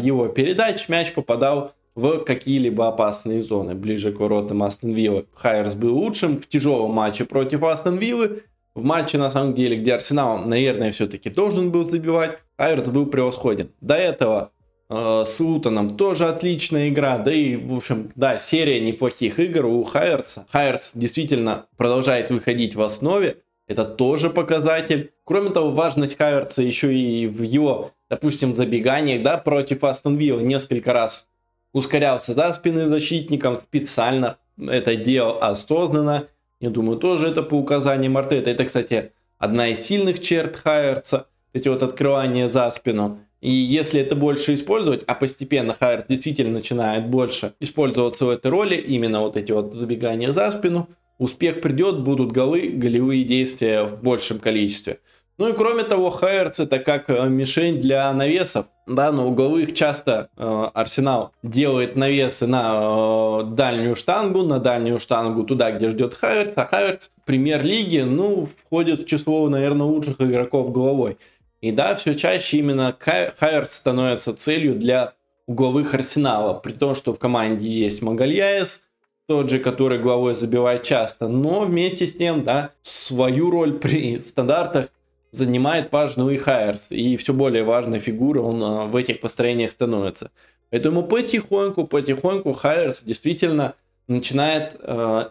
его 0.02 0.28
передач 0.28 0.90
мяч 0.90 1.14
попадал 1.14 1.74
в 1.96 2.20
какие-либо 2.20 2.88
опасные 2.88 3.42
зоны 3.42 3.74
ближе 3.74 4.12
к 4.12 4.20
воротам 4.20 4.64
Астон 4.64 4.92
Виллы. 4.92 5.26
Хайерс 5.34 5.74
был 5.74 5.98
лучшим 5.98 6.40
в 6.40 6.48
тяжелом 6.48 6.92
матче 6.92 7.26
против 7.26 7.64
Астон 7.64 7.98
Виллы 7.98 8.44
в 8.78 8.84
матче, 8.84 9.18
на 9.18 9.30
самом 9.32 9.56
деле, 9.56 9.78
где 9.78 9.96
Арсенал, 9.96 10.38
наверное, 10.38 10.92
все-таки 10.92 11.32
должен 11.32 11.72
был 11.72 11.84
забивать, 11.84 12.38
Айверс 12.58 12.90
был 12.90 13.08
превосходен. 13.08 13.72
До 13.82 13.96
этого 13.96 14.52
э, 14.90 15.24
с 15.26 15.40
Лутоном 15.40 15.98
тоже 15.98 16.28
отличная 16.28 16.90
игра, 16.90 17.18
да 17.18 17.34
и, 17.34 17.56
в 17.56 17.76
общем, 17.76 18.12
да, 18.16 18.38
серия 18.38 18.80
неплохих 18.80 19.40
игр 19.40 19.66
у 19.66 19.84
Хайерса. 19.84 20.46
Хайерс 20.52 20.92
действительно 20.94 21.66
продолжает 21.76 22.30
выходить 22.30 22.76
в 22.76 22.82
основе, 22.84 23.38
это 23.68 23.86
тоже 23.86 24.30
показатель. 24.30 25.12
Кроме 25.24 25.50
того, 25.50 25.72
важность 25.72 26.18
Хайверса 26.18 26.64
еще 26.64 26.94
и 26.94 27.28
в 27.28 27.42
его, 27.42 27.92
допустим, 28.10 28.56
забеганиях, 28.56 29.24
да, 29.24 29.38
против 29.38 29.84
Астон 29.84 30.16
Вилла 30.16 30.40
несколько 30.40 30.94
раз 30.94 31.28
ускорялся 31.74 32.34
за 32.34 32.54
спины 32.54 32.86
защитником 32.86 33.58
специально, 33.58 34.38
это 34.58 34.96
делал 34.96 35.38
осознанно, 35.42 36.28
я 36.60 36.70
думаю, 36.70 36.98
тоже 36.98 37.28
это 37.28 37.44
по 37.44 37.56
указаниям 37.56 38.18
Артета. 38.18 38.50
Это, 38.50 38.66
кстати, 38.66 39.12
одна 39.38 39.68
из 39.68 39.80
сильных 39.86 40.22
черт 40.22 40.56
Хайерца, 40.56 41.28
эти 41.54 41.68
вот 41.68 41.84
открывания 41.84 42.48
за 42.48 42.72
спину. 42.72 43.20
И 43.42 43.52
если 43.52 44.02
это 44.02 44.16
больше 44.16 44.56
использовать, 44.56 45.04
а 45.06 45.14
постепенно 45.14 45.74
Хаверц 45.74 46.06
действительно 46.06 46.54
начинает 46.54 47.08
больше 47.08 47.54
использоваться 47.60 48.26
в 48.26 48.30
этой 48.30 48.50
роли, 48.50 48.76
именно 48.76 49.22
вот 49.22 49.38
эти 49.38 49.52
вот 49.52 49.76
забегания 49.76 50.32
за 50.32 50.50
спину, 50.50 50.90
успех 51.18 51.62
придет, 51.62 52.00
будут 52.00 52.32
голы, 52.32 52.70
голевые 52.70 53.24
действия 53.24 53.84
в 53.84 54.02
большем 54.02 54.40
количестве. 54.40 55.00
Ну 55.38 55.50
и 55.50 55.54
кроме 55.54 55.84
того, 55.84 56.10
Хаверц 56.10 56.60
это 56.60 56.80
как 56.80 57.10
э, 57.10 57.30
мишень 57.30 57.80
для 57.80 58.12
навесов. 58.12 58.66
Да, 58.88 59.12
на 59.12 59.26
угловых 59.26 59.76
часто 59.76 60.30
э, 60.36 60.68
Арсенал 60.74 61.32
делает 61.44 61.96
навесы 61.96 62.48
на 62.48 62.80
э, 62.82 63.44
дальнюю 63.52 63.96
штангу, 63.96 64.42
на 64.44 64.60
дальнюю 64.60 65.00
штангу 65.00 65.44
туда, 65.44 65.72
где 65.72 65.90
ждет 65.92 66.16
Хаверц, 66.16 66.54
а 66.56 66.66
Хаверц 66.66 67.10
в 67.22 67.26
премьер-лиге, 67.26 68.06
ну, 68.06 68.48
входит 68.64 69.02
в 69.02 69.06
число, 69.06 69.48
наверное, 69.48 69.86
лучших 69.86 70.20
игроков 70.22 70.72
головой. 70.72 71.18
И 71.62 71.72
да, 71.72 71.94
все 71.94 72.16
чаще 72.16 72.58
именно 72.58 72.96
Хайерц 73.00 73.76
становится 73.76 74.34
целью 74.34 74.74
для 74.74 75.14
угловых 75.46 75.94
Арсенала, 75.94 76.54
при 76.56 76.74
том, 76.74 76.96
что 76.96 77.14
в 77.14 77.20
команде 77.20 77.70
есть 77.70 78.02
Магальяес, 78.02 78.82
тот 79.28 79.50
же, 79.50 79.60
который 79.60 80.00
головой 80.00 80.34
забивает 80.34 80.84
часто, 80.84 81.28
но 81.28 81.66
вместе 81.66 82.08
с 82.08 82.16
тем, 82.16 82.44
да, 82.44 82.72
свою 82.82 83.52
роль 83.52 83.74
при 83.80 84.20
стандартах 84.22 84.88
занимает 85.32 85.92
важную 85.92 86.36
и 86.36 86.38
Хайерс, 86.38 86.88
и 86.90 87.18
все 87.18 87.34
более 87.34 87.64
важной 87.64 88.00
фигурой 88.00 88.44
он 88.44 88.64
а, 88.64 88.86
в 88.86 88.96
этих 88.96 89.20
построениях 89.20 89.72
становится. 89.72 90.32
Поэтому 90.70 91.04
потихоньку, 91.04 91.86
потихоньку 91.86 92.54
Хайерс 92.54 93.04
действительно 93.04 93.76
начинает 94.08 94.76
э, 94.80 95.30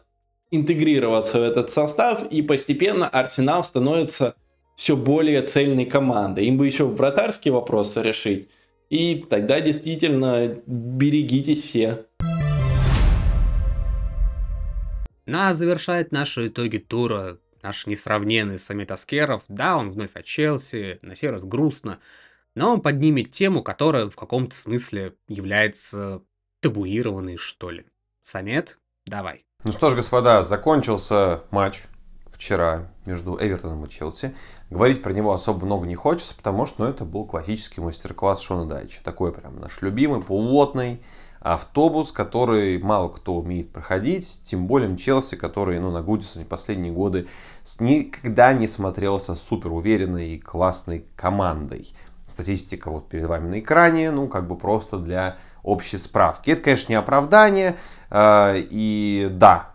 интегрироваться 0.51 1.41
в 1.41 1.43
этот 1.43 1.71
состав, 1.71 2.25
и 2.31 2.43
постепенно 2.43 3.09
Арсенал 3.09 3.65
становится 3.65 4.35
все 4.77 4.97
более 4.97 5.43
цельной 5.43 5.87
командой. 5.87 6.47
Им 6.47 6.59
бы 6.59 6.67
еще 6.67 6.85
вратарские 6.85 7.53
вопросы 7.53 8.03
решить, 8.03 8.49
и 8.91 9.25
тогда 9.29 9.61
действительно 9.61 10.57
берегитесь 10.67 11.63
все. 11.65 12.05
Ну 15.27 15.39
а 15.39 15.53
завершает 15.53 16.13
наши 16.13 16.49
итоги 16.49 16.79
тура 16.79 17.39
наш 17.63 17.87
несравненный 17.87 18.61
Самит 18.61 18.93
Аскеров, 18.93 19.43
да, 19.49 19.77
он 19.77 19.91
вновь 19.91 20.15
от 20.15 20.25
Челси, 20.25 21.01
на 21.03 21.17
сей 21.17 21.31
раз 21.31 21.45
грустно, 21.45 21.99
но 22.55 22.73
он 22.73 22.81
поднимет 22.81 23.33
тему, 23.33 23.63
которая 23.63 24.09
в 24.09 24.15
каком-то 24.15 24.55
смысле 24.55 25.17
является 25.27 26.23
табуированной, 26.63 27.37
что 27.37 27.71
ли. 27.71 27.85
Самет, 28.23 28.79
давай. 29.05 29.45
Ну 29.65 29.73
что 29.73 29.91
ж, 29.91 29.97
господа, 29.97 30.45
закончился 30.45 31.43
матч 31.51 31.83
вчера 32.31 32.93
между 33.05 33.37
Эвертоном 33.41 33.85
и 33.85 33.89
Челси. 33.89 34.35
Говорить 34.71 35.03
про 35.03 35.13
него 35.13 35.33
особо 35.33 35.67
много 35.67 35.87
не 35.87 35.97
хочется, 35.97 36.37
потому 36.37 36.67
что 36.67 36.85
ну, 36.85 36.91
это 36.91 37.05
был 37.05 37.25
классический 37.25 37.81
мастер-класс 37.81 38.43
Шона 38.43 38.67
Дайча. 38.67 39.03
Такой 39.03 39.33
прям 39.33 39.59
наш 39.59 39.83
любимый, 39.83 40.23
плотный 40.23 41.03
автобус, 41.41 42.13
который 42.13 42.79
мало 42.79 43.09
кто 43.09 43.37
умеет 43.37 43.71
проходить, 43.71 44.41
тем 44.45 44.67
более 44.67 44.97
Челси, 44.97 45.37
который 45.37 45.79
ну, 45.79 45.91
на 45.91 46.03
Гудисоне 46.03 46.45
последние 46.45 46.93
годы 46.93 47.27
никогда 47.81 48.53
не 48.53 48.69
смотрелся 48.69 49.35
супер 49.35 49.73
уверенной 49.73 50.31
и 50.31 50.39
классной 50.39 51.05
командой. 51.17 51.95
Статистика 52.27 52.91
вот 52.91 53.09
перед 53.09 53.27
вами 53.27 53.49
на 53.49 53.61
экране, 53.61 54.11
ну 54.11 54.29
как 54.29 54.47
бы 54.49 54.57
просто 54.57 54.99
для 54.99 55.37
общей 55.63 55.99
справки. 55.99 56.51
Это, 56.51 56.63
конечно, 56.63 56.93
не 56.93 56.97
оправдание, 56.97 57.77
э, 58.11 58.55
и 58.57 59.29
да, 59.33 59.71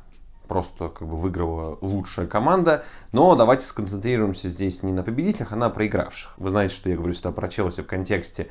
просто 0.52 0.90
как 0.90 1.08
бы 1.08 1.16
выиграла 1.16 1.78
лучшая 1.80 2.28
команда. 2.28 2.84
Но 3.14 3.36
давайте 3.36 3.66
сконцентрируемся 3.66 4.50
здесь 4.50 4.84
не 4.84 4.92
на 4.92 5.02
победителях, 5.02 5.54
а 5.54 5.56
на 5.56 5.70
проигравших. 5.70 6.34
Вы 6.36 6.50
знаете, 6.50 6.76
что 6.76 6.90
я 6.90 6.98
говорю 6.98 7.14
сюда 7.14 7.32
про 7.32 7.48
Челси 7.48 7.84
в 7.84 7.88
контексте 7.88 8.50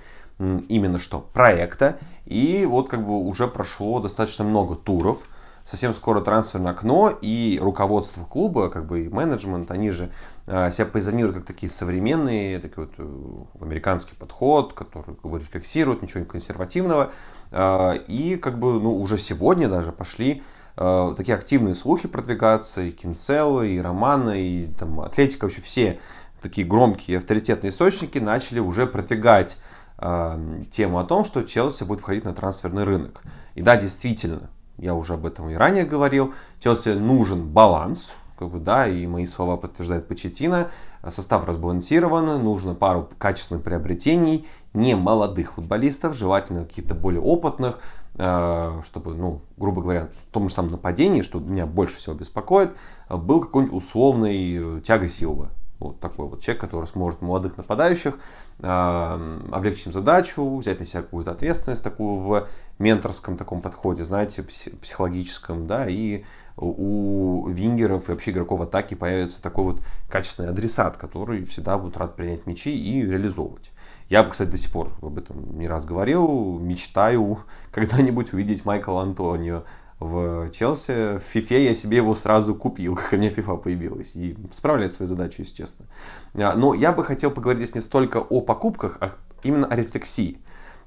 именно 0.69 0.99
что 0.99 1.21
проекта. 1.21 1.99
И 2.25 2.65
вот 2.69 2.89
как 2.89 3.05
бы 3.05 3.19
уже 3.19 3.47
прошло 3.47 4.01
достаточно 4.01 4.45
много 4.45 4.75
туров. 4.75 5.27
Совсем 5.67 5.95
скоро 5.95 6.21
трансферное 6.21 6.73
окно, 6.73 7.13
и 7.21 7.61
руководство 7.63 8.25
клуба, 8.25 8.71
как 8.71 8.87
бы 8.87 9.05
и 9.05 9.09
менеджмент, 9.09 9.71
они 9.71 9.91
же 9.91 10.11
э, 10.47 10.73
себя 10.73 10.87
позиционируют 10.87 11.37
как 11.37 11.47
такие 11.47 11.71
современные, 11.71 12.59
такой 12.59 12.87
вот 12.87 12.95
э, 12.99 13.65
американский 13.65 14.15
подход, 14.17 14.73
который 14.73 15.15
как 15.15 15.31
бы 15.31 15.39
рефлексирует, 15.39 16.03
ничего 16.03 16.21
не 16.21 16.27
консервативного. 16.27 17.11
Э, 17.53 17.95
и 18.09 18.37
как 18.37 18.59
бы 18.59 18.81
ну, 18.81 19.01
уже 19.01 19.17
сегодня 19.17 19.69
даже 19.69 19.93
пошли 19.93 20.43
э, 20.77 21.15
такие 21.17 21.37
активные 21.37 21.77
слухи 21.77 22.09
продвигаться, 22.09 22.81
и 22.81 22.91
Кинцелло, 22.91 23.63
и 23.63 23.79
Романа, 23.79 24.31
и 24.31 24.67
там 24.73 25.01
Атлетика, 25.01 25.45
вообще 25.45 25.61
все 25.61 26.01
такие 26.43 26.67
громкие 26.67 27.19
авторитетные 27.19 27.71
источники 27.71 28.19
начали 28.19 28.59
уже 28.59 28.87
продвигать 28.87 29.57
э, 30.01 30.65
тему 30.71 30.99
о 30.99 31.05
том, 31.05 31.25
что 31.25 31.43
Челси 31.43 31.85
будет 31.85 32.01
входить 32.01 32.25
на 32.25 32.35
трансферный 32.35 32.85
рынок. 32.85 33.23
И 33.55 33.63
да, 33.63 33.77
действительно, 33.77 34.51
я 34.79 34.95
уже 34.95 35.15
об 35.15 35.27
этом 35.27 35.51
и 35.51 35.55
ранее 35.55 35.85
говорил, 35.85 36.35
Челси 36.61 36.91
нужен 36.91 37.47
баланс, 37.47 38.17
как 38.39 38.49
бы, 38.49 38.59
да, 38.59 38.89
и 38.89 39.07
мои 39.07 39.27
слова 39.27 39.57
подтверждает 39.57 40.09
Почетина. 40.09 40.69
Состав 41.07 41.47
разбалансирован, 41.47 42.43
нужно 42.43 42.75
пару 42.75 43.09
качественных 43.19 43.63
приобретений, 43.63 44.47
не 44.73 44.95
молодых 44.95 45.55
футболистов, 45.55 46.15
желательно 46.17 46.65
каких-то 46.65 46.95
более 46.95 47.21
опытных, 47.21 47.81
э, 48.17 48.81
чтобы, 48.85 49.15
ну, 49.15 49.43
грубо 49.57 49.83
говоря, 49.83 50.09
в 50.17 50.33
том 50.33 50.49
же 50.49 50.55
самом 50.55 50.73
нападении, 50.73 51.23
что 51.23 51.41
меня 51.41 51.67
больше 51.67 51.97
всего 51.97 52.15
беспокоит, 52.15 52.71
был 53.09 53.41
какой-нибудь 53.41 53.77
условный 53.77 54.81
тяга 54.83 55.09
Силва. 55.09 55.51
Вот 55.81 55.99
такой 55.99 56.29
вот 56.29 56.41
человек, 56.41 56.61
который 56.61 56.85
сможет 56.85 57.23
молодых 57.23 57.57
нападающих 57.57 58.19
э, 58.59 59.41
облегчить 59.51 59.87
им 59.87 59.93
задачу, 59.93 60.59
взять 60.59 60.79
на 60.79 60.87
себя 60.87 61.03
какую-то 61.03 61.31
ответственность 61.33 61.83
такую 61.83 62.17
в 62.21 62.49
менторском 62.79 63.39
таком 63.39 63.63
подходе, 63.63 64.05
знаете, 64.05 64.43
психологическом, 64.43 65.67
да, 65.67 65.89
и 65.89 66.25
у 66.57 67.49
вингеров 67.49 68.09
и 68.09 68.13
вообще 68.13 68.33
игроков 68.33 68.61
атаки 68.61 68.95
появится 68.95 69.41
такой 69.43 69.65
вот 69.65 69.83
качественный 70.11 70.51
адресат, 70.51 70.99
который 70.99 71.45
всегда 71.47 71.79
будет 71.79 71.97
рад 71.97 72.15
принять 72.17 72.47
мячи 72.47 72.77
и 72.77 73.03
реализовывать. 73.05 73.73
Я 74.11 74.23
бы, 74.23 74.31
кстати, 74.31 74.51
до 74.51 74.59
сих 74.59 74.73
пор 74.73 74.93
об 75.01 75.17
этом 75.19 75.59
не 75.59 75.69
раз 75.69 75.85
говорил, 75.85 76.59
мечтаю 76.59 77.39
когда-нибудь 77.73 78.33
увидеть 78.33 78.65
Майкла 78.65 79.03
Антонио 79.03 79.65
в 80.01 80.51
Челси. 80.51 81.19
В 81.19 81.21
Фифе 81.21 81.65
я 81.65 81.75
себе 81.75 81.99
его 81.99 82.15
сразу 82.15 82.55
купил, 82.55 82.97
как 82.97 83.13
у 83.13 83.17
меня 83.17 83.31
Фифа 83.31 83.57
появилась. 83.57 84.17
И 84.17 84.37
справляет 84.51 84.93
свою 84.93 85.09
задачу, 85.09 85.37
если 85.39 85.55
честно. 85.55 85.87
А, 86.35 86.55
но 86.57 86.75
я 86.75 86.93
бы 86.93 87.05
хотел 87.05 87.31
поговорить 87.31 87.63
здесь 87.63 87.75
не 87.77 87.81
столько 87.81 88.19
о 88.19 88.41
покупках, 88.41 88.97
а 89.01 89.13
именно 89.43 89.67
о 89.67 89.77
рефлексии. 89.77 90.39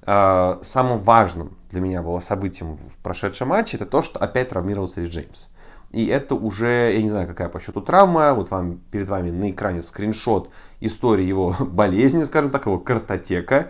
А, 0.05 0.59
самым 0.61 0.99
важным 0.99 1.55
для 1.71 1.79
меня 1.79 2.01
было 2.01 2.19
событием 2.19 2.77
в 2.77 2.97
прошедшем 2.97 3.49
матче 3.49 3.77
это 3.77 3.85
то, 3.85 4.01
что 4.01 4.19
опять 4.19 4.49
травмировался 4.49 4.99
Рис 4.99 5.09
Джеймс. 5.09 5.47
И 5.91 6.07
это 6.07 6.33
уже, 6.33 6.91
я 6.93 7.01
не 7.03 7.09
знаю, 7.09 7.27
какая 7.27 7.49
по 7.49 7.59
счету 7.59 7.79
травма. 7.79 8.33
Вот 8.33 8.49
вам 8.49 8.79
перед 8.89 9.07
вами 9.07 9.29
на 9.29 9.51
экране 9.51 9.81
скриншот 9.81 10.49
истории 10.81 11.23
его 11.23 11.55
болезни, 11.59 12.23
скажем 12.23 12.49
так, 12.49 12.65
его 12.65 12.79
картотека. 12.79 13.69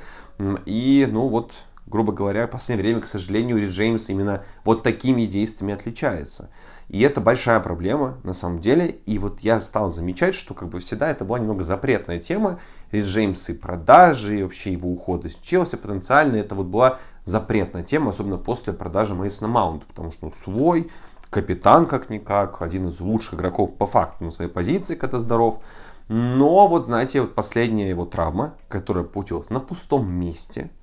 И, 0.66 1.08
ну 1.12 1.28
вот, 1.28 1.52
грубо 1.94 2.12
говоря, 2.12 2.48
в 2.48 2.50
последнее 2.50 2.88
время, 2.88 3.02
к 3.02 3.08
сожалению, 3.08 3.60
Рис 3.60 3.70
Джеймс 3.70 4.10
именно 4.10 4.44
вот 4.66 4.82
такими 4.82 5.26
действиями 5.26 5.76
отличается. 5.76 6.50
И 6.90 7.00
это 7.02 7.22
большая 7.22 7.60
проблема, 7.60 8.18
на 8.24 8.34
самом 8.34 8.62
деле. 8.62 8.88
И 9.06 9.20
вот 9.20 9.42
я 9.42 9.60
стал 9.60 9.92
замечать, 9.92 10.34
что 10.34 10.56
как 10.56 10.70
бы 10.70 10.80
всегда 10.80 11.12
это 11.12 11.24
была 11.24 11.38
немного 11.38 11.64
запретная 11.64 12.18
тема. 12.18 12.60
Рис 12.92 13.06
Джеймс 13.06 13.48
и 13.50 13.54
продажи, 13.54 14.40
и 14.40 14.44
вообще 14.44 14.72
его 14.72 14.90
уход 14.90 15.24
из 15.26 15.36
Челси 15.36 15.76
потенциально, 15.76 16.36
это 16.36 16.56
вот 16.56 16.66
была 16.66 16.98
запретная 17.26 17.84
тема, 17.84 18.10
особенно 18.10 18.38
после 18.38 18.74
продажи 18.74 19.14
Мейсона 19.14 19.48
Маунта, 19.48 19.86
потому 19.86 20.12
что 20.12 20.26
ну, 20.26 20.32
свой 20.32 20.90
капитан 21.30 21.86
как-никак, 21.86 22.64
один 22.64 22.88
из 22.88 23.00
лучших 23.02 23.36
игроков 23.36 23.76
по 23.76 23.86
факту 23.86 24.26
на 24.26 24.32
своей 24.32 24.50
позиции, 24.50 24.96
когда 24.96 25.20
здоров. 25.20 25.60
Но 26.08 26.68
вот, 26.68 26.88
знаете, 26.88 27.22
вот 27.22 27.36
последняя 27.36 27.88
его 27.88 28.06
травма, 28.06 28.56
которая 28.68 29.04
получилась 29.04 29.52
на 29.52 29.60
пустом 29.60 30.12
месте– 30.12 30.72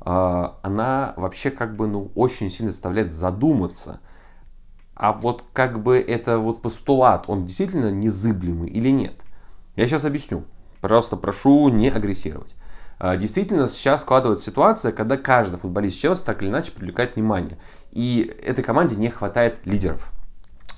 она 0.00 1.14
вообще 1.16 1.50
как 1.50 1.76
бы 1.76 1.86
ну, 1.86 2.10
очень 2.14 2.50
сильно 2.50 2.70
заставляет 2.70 3.12
задуматься. 3.12 4.00
А 4.94 5.12
вот 5.12 5.44
как 5.52 5.82
бы 5.82 5.98
это 5.98 6.38
вот 6.38 6.62
постулат, 6.62 7.24
он 7.28 7.46
действительно 7.46 7.90
незыблемый 7.90 8.68
или 8.68 8.90
нет? 8.90 9.14
Я 9.76 9.86
сейчас 9.86 10.04
объясню. 10.04 10.44
Просто 10.80 11.16
прошу 11.16 11.68
не 11.68 11.88
агрессировать. 11.88 12.54
А, 12.98 13.16
действительно, 13.16 13.66
сейчас 13.66 14.02
складывается 14.02 14.50
ситуация, 14.50 14.92
когда 14.92 15.16
каждый 15.16 15.58
футболист 15.58 15.98
Челси 15.98 16.22
так 16.22 16.42
или 16.42 16.50
иначе 16.50 16.72
привлекает 16.72 17.16
внимание. 17.16 17.58
И 17.92 18.30
этой 18.42 18.62
команде 18.62 18.96
не 18.96 19.08
хватает 19.08 19.58
лидеров. 19.64 20.12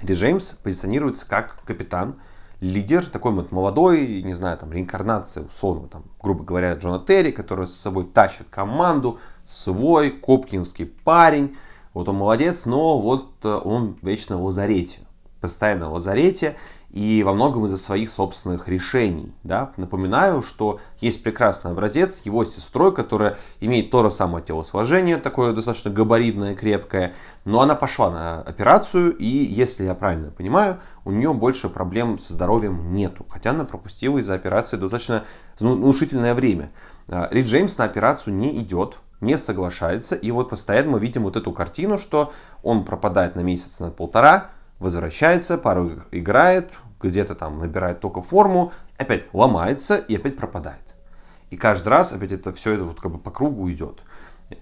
Ди 0.03 0.15
Джеймс 0.15 0.51
позиционируется 0.63 1.29
как 1.29 1.57
капитан, 1.65 2.21
лидер, 2.63 3.05
такой 3.05 3.33
вот 3.33 3.51
молодой, 3.51 4.23
не 4.23 4.35
знаю, 4.35 4.57
там, 4.57 4.73
реинкарнация, 4.73 5.45
условно, 5.45 5.89
там, 5.89 6.05
грубо 6.23 6.45
говоря, 6.45 6.75
Джона 6.75 7.05
Терри, 7.05 7.33
который 7.33 7.67
с 7.67 7.75
собой 7.75 8.05
тащит 8.05 8.47
команду, 8.51 9.19
свой 9.45 10.11
копкинский 10.11 10.87
парень, 10.87 11.57
вот 11.93 12.09
он 12.09 12.17
молодец, 12.17 12.65
но 12.65 13.01
вот 13.01 13.33
э, 13.43 13.49
он 13.49 13.99
вечно 14.01 14.37
в 14.37 14.45
лазарете, 14.45 15.01
постоянно 15.41 15.91
в 15.91 15.95
лазарете, 15.95 16.57
и 16.93 17.23
во 17.23 17.33
многом 17.33 17.65
из-за 17.67 17.79
своих 17.79 18.11
собственных 18.11 18.69
решений. 18.69 19.33
Да? 19.43 19.73
Напоминаю, 19.79 20.43
что 20.43 20.79
есть 21.01 21.23
прекрасный 21.23 21.73
образец 21.73 22.23
его 22.25 22.45
сестрой, 22.45 22.95
которая 22.95 23.39
имеет 23.61 23.91
то 23.91 24.03
же 24.03 24.11
самое 24.11 24.45
телосложение, 24.45 25.17
такое 25.17 25.55
достаточно 25.55 25.91
габаритное, 25.91 26.55
крепкое, 26.55 27.15
но 27.47 27.63
она 27.63 27.75
пошла 27.75 28.11
на 28.11 28.43
операцию, 28.43 29.17
и, 29.17 29.27
если 29.27 29.85
я 29.85 29.95
правильно 29.95 30.31
понимаю, 30.31 30.81
у 31.05 31.11
нее 31.11 31.33
больше 31.33 31.71
проблем 31.71 32.19
со 32.19 32.35
здоровьем 32.35 32.93
нету, 32.93 33.25
хотя 33.29 33.51
она 33.51 33.65
пропустила 33.65 34.19
из-за 34.19 34.35
операции 34.35 34.77
достаточно 34.77 35.25
внушительное 35.59 36.35
время. 36.35 36.71
А, 37.09 37.29
Рид 37.31 37.47
Джеймс 37.47 37.79
на 37.79 37.85
операцию 37.85 38.35
не 38.35 38.59
идет, 38.59 38.99
не 39.23 39.39
соглашается, 39.39 40.15
и 40.15 40.31
вот 40.31 40.51
постоянно 40.51 40.91
мы 40.91 41.01
видим 41.01 41.23
вот 41.23 41.37
эту 41.37 41.53
картину, 41.53 41.97
что 41.97 42.33
он 42.63 42.85
пропадает 42.85 43.35
на 43.35 43.41
месяц, 43.41 43.81
на 43.81 43.91
полтора, 43.91 44.51
возвращается, 44.83 45.57
пару 45.57 46.03
играет, 46.11 46.71
где-то 47.01 47.35
там 47.35 47.59
набирает 47.59 48.01
только 48.01 48.21
форму, 48.21 48.73
опять 48.99 49.29
ломается 49.33 49.97
и 49.97 50.17
опять 50.17 50.37
пропадает. 50.37 50.83
И 51.51 51.57
каждый 51.57 51.89
раз 51.89 52.13
опять 52.13 52.33
это 52.33 52.53
все 52.53 52.75
это 52.75 52.85
вот 52.85 53.01
как 53.01 53.13
бы 53.13 53.19
по 53.19 53.31
кругу 53.31 53.71
идет. 53.71 54.03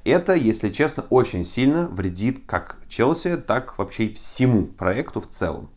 Это, 0.05 0.35
если 0.35 0.69
честно, 0.69 1.05
очень 1.11 1.45
сильно 1.45 1.87
вредит 1.89 2.45
как 2.47 2.77
Челси, 2.89 3.39
так 3.39 3.79
вообще 3.79 4.11
всему 4.11 4.67
проекту 4.67 5.21
в 5.21 5.29
целом. 5.29 5.71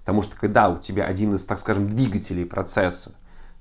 Потому 0.00 0.22
что 0.22 0.36
когда 0.36 0.68
у 0.70 0.78
тебя 0.78 1.04
один 1.04 1.34
из, 1.34 1.44
так 1.44 1.58
скажем, 1.58 1.88
двигателей 1.88 2.46
процесса, 2.46 3.12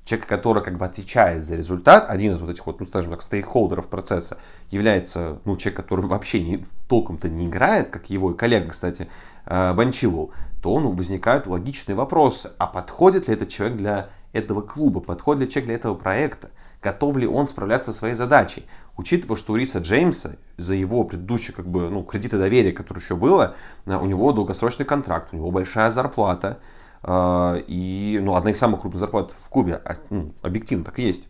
человек, 0.05 0.27
который 0.27 0.63
как 0.63 0.77
бы 0.77 0.85
отвечает 0.85 1.45
за 1.45 1.55
результат, 1.55 2.09
один 2.09 2.33
из 2.33 2.39
вот 2.39 2.49
этих 2.49 2.65
вот, 2.65 2.79
ну, 2.79 2.85
скажем 2.85 3.11
так, 3.11 3.21
стейкхолдеров 3.21 3.87
процесса, 3.87 4.37
является, 4.71 5.39
ну, 5.45 5.55
человек, 5.57 5.77
который 5.77 6.05
вообще 6.05 6.41
не, 6.41 6.65
толком-то 6.87 7.29
не 7.29 7.47
играет, 7.47 7.89
как 7.89 8.09
его 8.09 8.33
коллега, 8.33 8.69
кстати, 8.69 9.07
э, 9.45 9.73
Банчилу, 9.73 10.31
то 10.61 10.79
ну, 10.79 10.91
возникают 10.91 11.47
логичные 11.47 11.95
вопросы. 11.95 12.51
А 12.57 12.67
подходит 12.67 13.27
ли 13.27 13.33
этот 13.33 13.49
человек 13.49 13.77
для 13.77 14.09
этого 14.33 14.61
клуба? 14.61 14.99
Подходит 14.99 15.43
ли 15.43 15.49
человек 15.49 15.65
для 15.67 15.75
этого 15.75 15.95
проекта? 15.95 16.49
Готов 16.81 17.17
ли 17.17 17.27
он 17.27 17.47
справляться 17.47 17.91
со 17.91 17.99
своей 17.99 18.15
задачей? 18.15 18.65
Учитывая, 18.97 19.37
что 19.37 19.53
у 19.53 19.55
Риса 19.55 19.79
Джеймса 19.79 20.31
за 20.57 20.73
его 20.73 21.03
предыдущие 21.03 21.55
как 21.55 21.67
бы, 21.67 21.89
ну, 21.89 22.03
кредиты 22.03 22.37
доверия, 22.37 22.71
которые 22.71 23.01
еще 23.01 23.15
было, 23.15 23.55
э, 23.85 23.95
у 23.95 24.05
него 24.05 24.31
долгосрочный 24.31 24.85
контракт, 24.85 25.29
у 25.33 25.37
него 25.37 25.51
большая 25.51 25.91
зарплата, 25.91 26.59
и 27.07 28.19
ну, 28.21 28.35
одна 28.35 28.51
из 28.51 28.57
самых 28.57 28.81
крупных 28.81 28.99
зарплат 28.99 29.31
в 29.31 29.49
клубе, 29.49 29.81
а, 29.85 29.95
ну, 30.09 30.33
объективно 30.41 30.83
так 30.83 30.99
и 30.99 31.03
есть. 31.03 31.27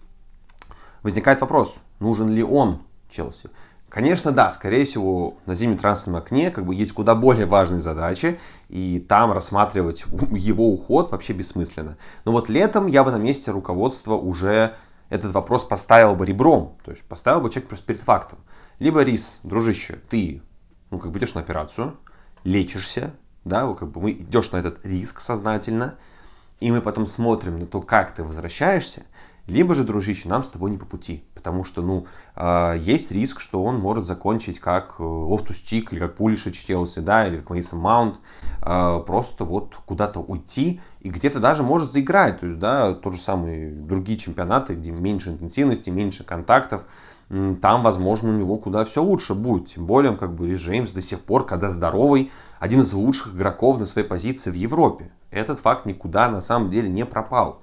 Возникает 1.03 1.41
вопрос, 1.41 1.79
нужен 1.99 2.29
ли 2.29 2.43
он 2.43 2.81
Челси? 3.09 3.49
Конечно, 3.89 4.31
да, 4.31 4.51
скорее 4.51 4.85
всего, 4.85 5.37
на 5.47 5.55
зимнем 5.55 5.77
трансферном 5.77 6.21
окне 6.21 6.51
как 6.51 6.65
бы 6.65 6.75
есть 6.75 6.93
куда 6.93 7.15
более 7.15 7.47
важные 7.47 7.81
задачи, 7.81 8.39
и 8.67 9.03
там 9.07 9.31
рассматривать 9.31 10.05
его 10.31 10.71
уход 10.71 11.11
вообще 11.11 11.33
бессмысленно. 11.33 11.97
Но 12.23 12.31
вот 12.31 12.49
летом 12.49 12.85
я 12.85 13.03
бы 13.03 13.11
на 13.11 13.17
месте 13.17 13.49
руководства 13.49 14.13
уже 14.13 14.75
этот 15.09 15.31
вопрос 15.33 15.63
поставил 15.63 16.15
бы 16.15 16.25
ребром, 16.25 16.77
то 16.85 16.91
есть 16.91 17.03
поставил 17.03 17.41
бы 17.41 17.49
человек 17.49 17.67
просто 17.67 17.85
перед 17.87 18.01
фактом. 18.01 18.39
Либо 18.77 19.01
Рис, 19.01 19.39
дружище, 19.43 19.99
ты 20.07 20.43
ну, 20.91 20.99
как 20.99 21.11
бы 21.11 21.17
идешь 21.17 21.33
на 21.33 21.41
операцию, 21.41 21.97
лечишься, 22.43 23.11
да, 23.45 23.71
как 23.73 23.89
бы 23.91 24.01
мы 24.01 24.11
идешь 24.11 24.51
на 24.51 24.57
этот 24.57 24.85
риск 24.85 25.21
сознательно, 25.21 25.95
и 26.59 26.71
мы 26.71 26.81
потом 26.81 27.05
смотрим 27.05 27.59
на 27.59 27.65
то, 27.65 27.81
как 27.81 28.13
ты 28.13 28.23
возвращаешься, 28.23 29.03
либо 29.49 29.73
же, 29.73 29.83
дружище, 29.83 30.29
нам 30.29 30.43
с 30.43 30.49
тобой 30.49 30.69
не 30.71 30.77
по 30.77 30.85
пути. 30.85 31.23
Потому 31.33 31.63
что, 31.63 31.81
ну, 31.81 32.05
э, 32.35 32.77
есть 32.79 33.11
риск, 33.11 33.39
что 33.39 33.63
он 33.63 33.79
может 33.79 34.05
закончить 34.05 34.59
как 34.59 34.99
Лофтус-Чик, 34.99 35.91
или 35.91 35.99
как 35.99 36.15
Пулишич 36.15 36.65
Челси, 36.65 36.99
да, 36.99 37.25
или 37.25 37.37
как 37.37 37.49
Мейсон 37.49 37.79
Маунт, 37.79 38.19
э, 38.61 39.03
просто 39.07 39.45
вот 39.45 39.75
куда-то 39.85 40.19
уйти, 40.19 40.81
и 40.99 41.09
где-то 41.09 41.39
даже 41.39 41.63
может 41.63 41.91
заиграть. 41.91 42.41
То 42.41 42.45
есть, 42.45 42.59
да, 42.59 42.93
тот 42.93 43.15
же 43.15 43.21
самый 43.21 43.71
другие 43.71 44.19
чемпионаты, 44.19 44.75
где 44.75 44.91
меньше 44.91 45.29
интенсивности, 45.29 45.89
меньше 45.89 46.23
контактов, 46.23 46.83
там, 47.29 47.83
возможно, 47.83 48.29
у 48.29 48.33
него 48.33 48.57
куда 48.57 48.83
все 48.85 49.01
лучше 49.03 49.33
будет. 49.33 49.69
Тем 49.69 49.85
более, 49.85 50.15
как 50.15 50.33
бы, 50.33 50.47
Рис 50.47 50.61
Джеймс 50.61 50.91
до 50.91 51.01
сих 51.01 51.21
пор, 51.21 51.45
когда 51.45 51.69
здоровый, 51.69 52.31
один 52.59 52.81
из 52.81 52.93
лучших 52.93 53.35
игроков 53.35 53.79
на 53.79 53.85
своей 53.85 54.07
позиции 54.07 54.51
в 54.51 54.55
Европе. 54.55 55.11
Этот 55.31 55.59
факт 55.59 55.85
никуда 55.85 56.29
на 56.29 56.41
самом 56.41 56.69
деле 56.69 56.89
не 56.89 57.05
пропал. 57.05 57.61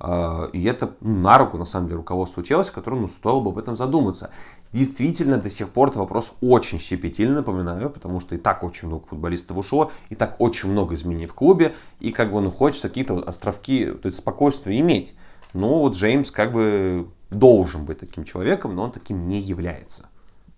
А, 0.00 0.50
и 0.52 0.62
это 0.64 0.94
ну, 1.00 1.20
на 1.20 1.38
руку, 1.38 1.56
на 1.56 1.64
самом 1.64 1.86
деле, 1.86 1.96
руководству 1.98 2.42
Челси, 2.42 2.72
которому 2.72 3.02
ну, 3.02 3.08
стоило 3.08 3.40
бы 3.40 3.50
об 3.50 3.58
этом 3.58 3.76
задуматься. 3.76 4.30
Действительно, 4.72 5.38
до 5.38 5.48
сих 5.48 5.68
пор 5.70 5.90
это 5.90 6.00
вопрос 6.00 6.34
очень 6.40 6.80
щепетильный, 6.80 7.36
напоминаю, 7.36 7.90
потому 7.90 8.20
что 8.20 8.34
и 8.34 8.38
так 8.38 8.64
очень 8.64 8.88
много 8.88 9.06
футболистов 9.06 9.56
ушло, 9.56 9.92
и 10.08 10.14
так 10.14 10.36
очень 10.40 10.68
много 10.68 10.94
изменений 10.94 11.26
в 11.26 11.34
клубе, 11.34 11.74
и 12.00 12.10
как 12.10 12.32
бы 12.32 12.40
ну, 12.40 12.50
хочется 12.50 12.88
какие-то 12.88 13.20
островки, 13.20 13.86
то 13.86 14.06
есть 14.06 14.18
спокойствия 14.18 14.78
иметь. 14.80 15.14
Но 15.52 15.80
вот 15.80 15.94
Джеймс 15.94 16.32
как 16.32 16.52
бы 16.52 17.08
должен 17.30 17.84
быть 17.84 18.00
таким 18.00 18.24
человеком, 18.24 18.74
но 18.74 18.82
он 18.82 18.90
таким 18.90 19.26
не 19.26 19.40
является, 19.40 20.08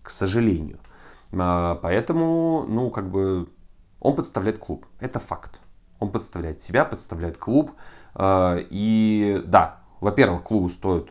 к 0.03 0.11
сожалению. 0.11 0.79
А, 1.33 1.75
поэтому, 1.77 2.65
ну, 2.67 2.91
как 2.91 3.11
бы, 3.11 3.49
он 4.07 4.15
подставляет 4.15 4.59
клуб. 4.59 4.87
Это 5.01 5.19
факт. 5.19 5.59
Он 5.99 6.13
подставляет 6.13 6.63
себя, 6.63 6.85
подставляет 6.85 7.39
клуб. 7.39 7.73
А, 8.15 8.57
и 8.71 9.43
да, 9.45 9.81
во-первых, 10.01 10.45
клубу 10.45 10.69
стоит, 10.69 11.09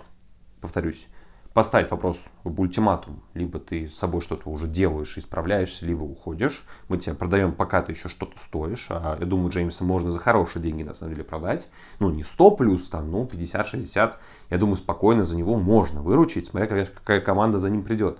повторюсь, 0.61 1.07
поставить 1.53 1.91
вопрос 1.91 2.17
об 2.45 2.57
ультиматум. 2.57 3.21
Либо 3.33 3.59
ты 3.59 3.89
с 3.89 3.97
собой 3.97 4.21
что-то 4.21 4.49
уже 4.49 4.69
делаешь, 4.69 5.17
исправляешься, 5.17 5.85
либо 5.85 6.03
уходишь. 6.03 6.65
Мы 6.87 6.97
тебя 6.97 7.15
продаем, 7.15 7.53
пока 7.53 7.81
ты 7.81 7.91
еще 7.91 8.07
что-то 8.07 8.39
стоишь. 8.39 8.87
А 8.89 9.17
я 9.19 9.25
думаю, 9.25 9.49
Джеймса 9.49 9.83
можно 9.83 10.09
за 10.09 10.19
хорошие 10.19 10.63
деньги, 10.63 10.83
на 10.83 10.93
самом 10.93 11.15
деле, 11.15 11.25
продать. 11.25 11.69
Ну, 11.99 12.09
не 12.09 12.23
100 12.23 12.51
плюс, 12.51 12.87
там, 12.87 13.11
ну, 13.11 13.25
50-60. 13.25 14.13
Я 14.51 14.57
думаю, 14.57 14.77
спокойно 14.77 15.25
за 15.25 15.35
него 15.35 15.57
можно 15.57 16.01
выручить, 16.01 16.47
смотря 16.47 16.67
какая, 16.67 16.85
какая 16.85 17.19
команда 17.19 17.59
за 17.59 17.69
ним 17.69 17.83
придет. 17.83 18.19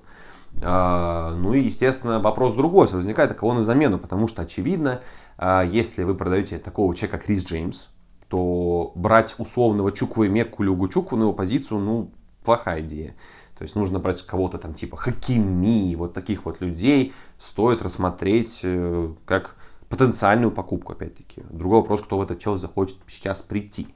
А, 0.62 1.36
ну 1.36 1.54
и, 1.54 1.62
естественно, 1.62 2.20
вопрос 2.20 2.54
другой 2.54 2.88
возникает, 2.88 3.32
а 3.32 3.34
кого 3.34 3.54
на 3.54 3.64
замену, 3.64 3.98
потому 3.98 4.28
что, 4.28 4.42
очевидно, 4.42 5.02
а, 5.38 5.64
если 5.64 6.04
вы 6.04 6.16
продаете 6.16 6.58
такого 6.60 6.96
человека, 6.96 7.18
как 7.18 7.26
Крис 7.28 7.46
Джеймс, 7.46 7.88
то 8.30 8.92
брать 8.96 9.36
условного 9.38 9.92
Чуква 9.92 10.24
и 10.24 10.30
Мекку 10.30 10.64
или 10.64 10.70
Угучукву 10.70 11.18
на 11.18 11.24
его 11.24 11.34
позицию, 11.34 11.80
ну, 11.80 12.12
плохая 12.44 12.82
идея. 12.82 13.16
То 13.58 13.64
есть 13.64 13.76
нужно 13.76 14.00
брать 14.00 14.22
кого-то 14.24 14.58
там 14.58 14.74
типа 14.74 14.98
Хакими, 14.98 15.96
вот 15.96 16.14
таких 16.14 16.46
вот 16.46 16.60
людей 16.60 17.14
стоит 17.40 17.82
рассмотреть 17.82 18.62
э, 18.64 19.14
как 19.26 19.56
потенциальную 19.88 20.52
покупку, 20.52 20.94
опять-таки. 20.94 21.44
Другой 21.50 21.80
вопрос, 21.80 22.02
кто 22.02 22.18
в 22.18 22.22
этот 22.22 22.40
чел 22.40 22.58
захочет 22.58 22.98
сейчас 23.08 23.42
прийти. 23.42 23.88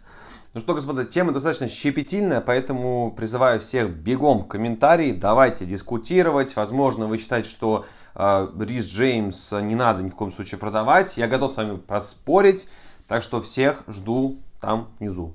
Ну 0.59 0.63
что, 0.63 0.73
господа, 0.73 1.05
тема 1.05 1.31
достаточно 1.31 1.69
щепетильная, 1.69 2.41
поэтому 2.41 3.13
призываю 3.15 3.61
всех 3.61 3.91
бегом 3.91 4.39
в 4.39 4.47
комментарии, 4.49 5.13
давайте 5.13 5.65
дискутировать. 5.65 6.53
Возможно, 6.57 7.05
вы 7.05 7.17
считаете, 7.17 7.49
что 7.49 7.85
э, 8.13 8.47
Рис 8.59 8.85
Джеймс 8.85 9.53
не 9.53 9.75
надо 9.75 10.03
ни 10.03 10.09
в 10.09 10.15
коем 10.15 10.33
случае 10.33 10.59
продавать. 10.59 11.15
Я 11.15 11.29
готов 11.29 11.53
с 11.53 11.55
вами 11.55 11.77
поспорить. 11.77 12.67
Так 13.07 13.23
что 13.23 13.41
всех 13.41 13.83
жду 13.87 14.37
там 14.59 14.89
внизу. 14.99 15.33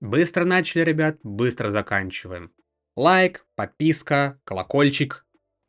Быстро 0.00 0.44
начали, 0.44 0.82
ребят, 0.82 1.18
быстро 1.22 1.70
заканчиваем. 1.70 2.50
Лайк, 2.96 3.46
подписка, 3.54 4.40
колокольчик, 4.42 5.23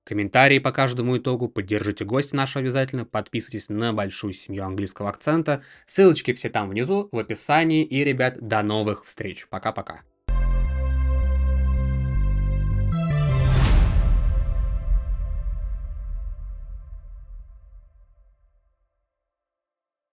комментарии 0.06 0.60
по 0.60 0.72
каждому 0.72 1.18
итогу, 1.18 1.50
поддержите 1.50 2.06
гостя 2.06 2.38
нашего 2.38 2.62
обязательно, 2.62 3.04
подписывайтесь 3.04 3.68
на 3.68 3.92
большую 3.92 4.34
семью 4.34 4.64
английского 4.64 5.10
акцента. 5.10 5.64
Ссылочки 5.86 6.32
все 6.34 6.50
там 6.50 6.70
внизу, 6.70 7.10
в 7.12 7.20
описании. 7.20 7.84
И, 7.84 8.04
ребят, 8.04 8.40
до 8.40 8.64
новых 8.64 9.06
встреч. 9.06 9.48
Пока-пока. 9.50 10.02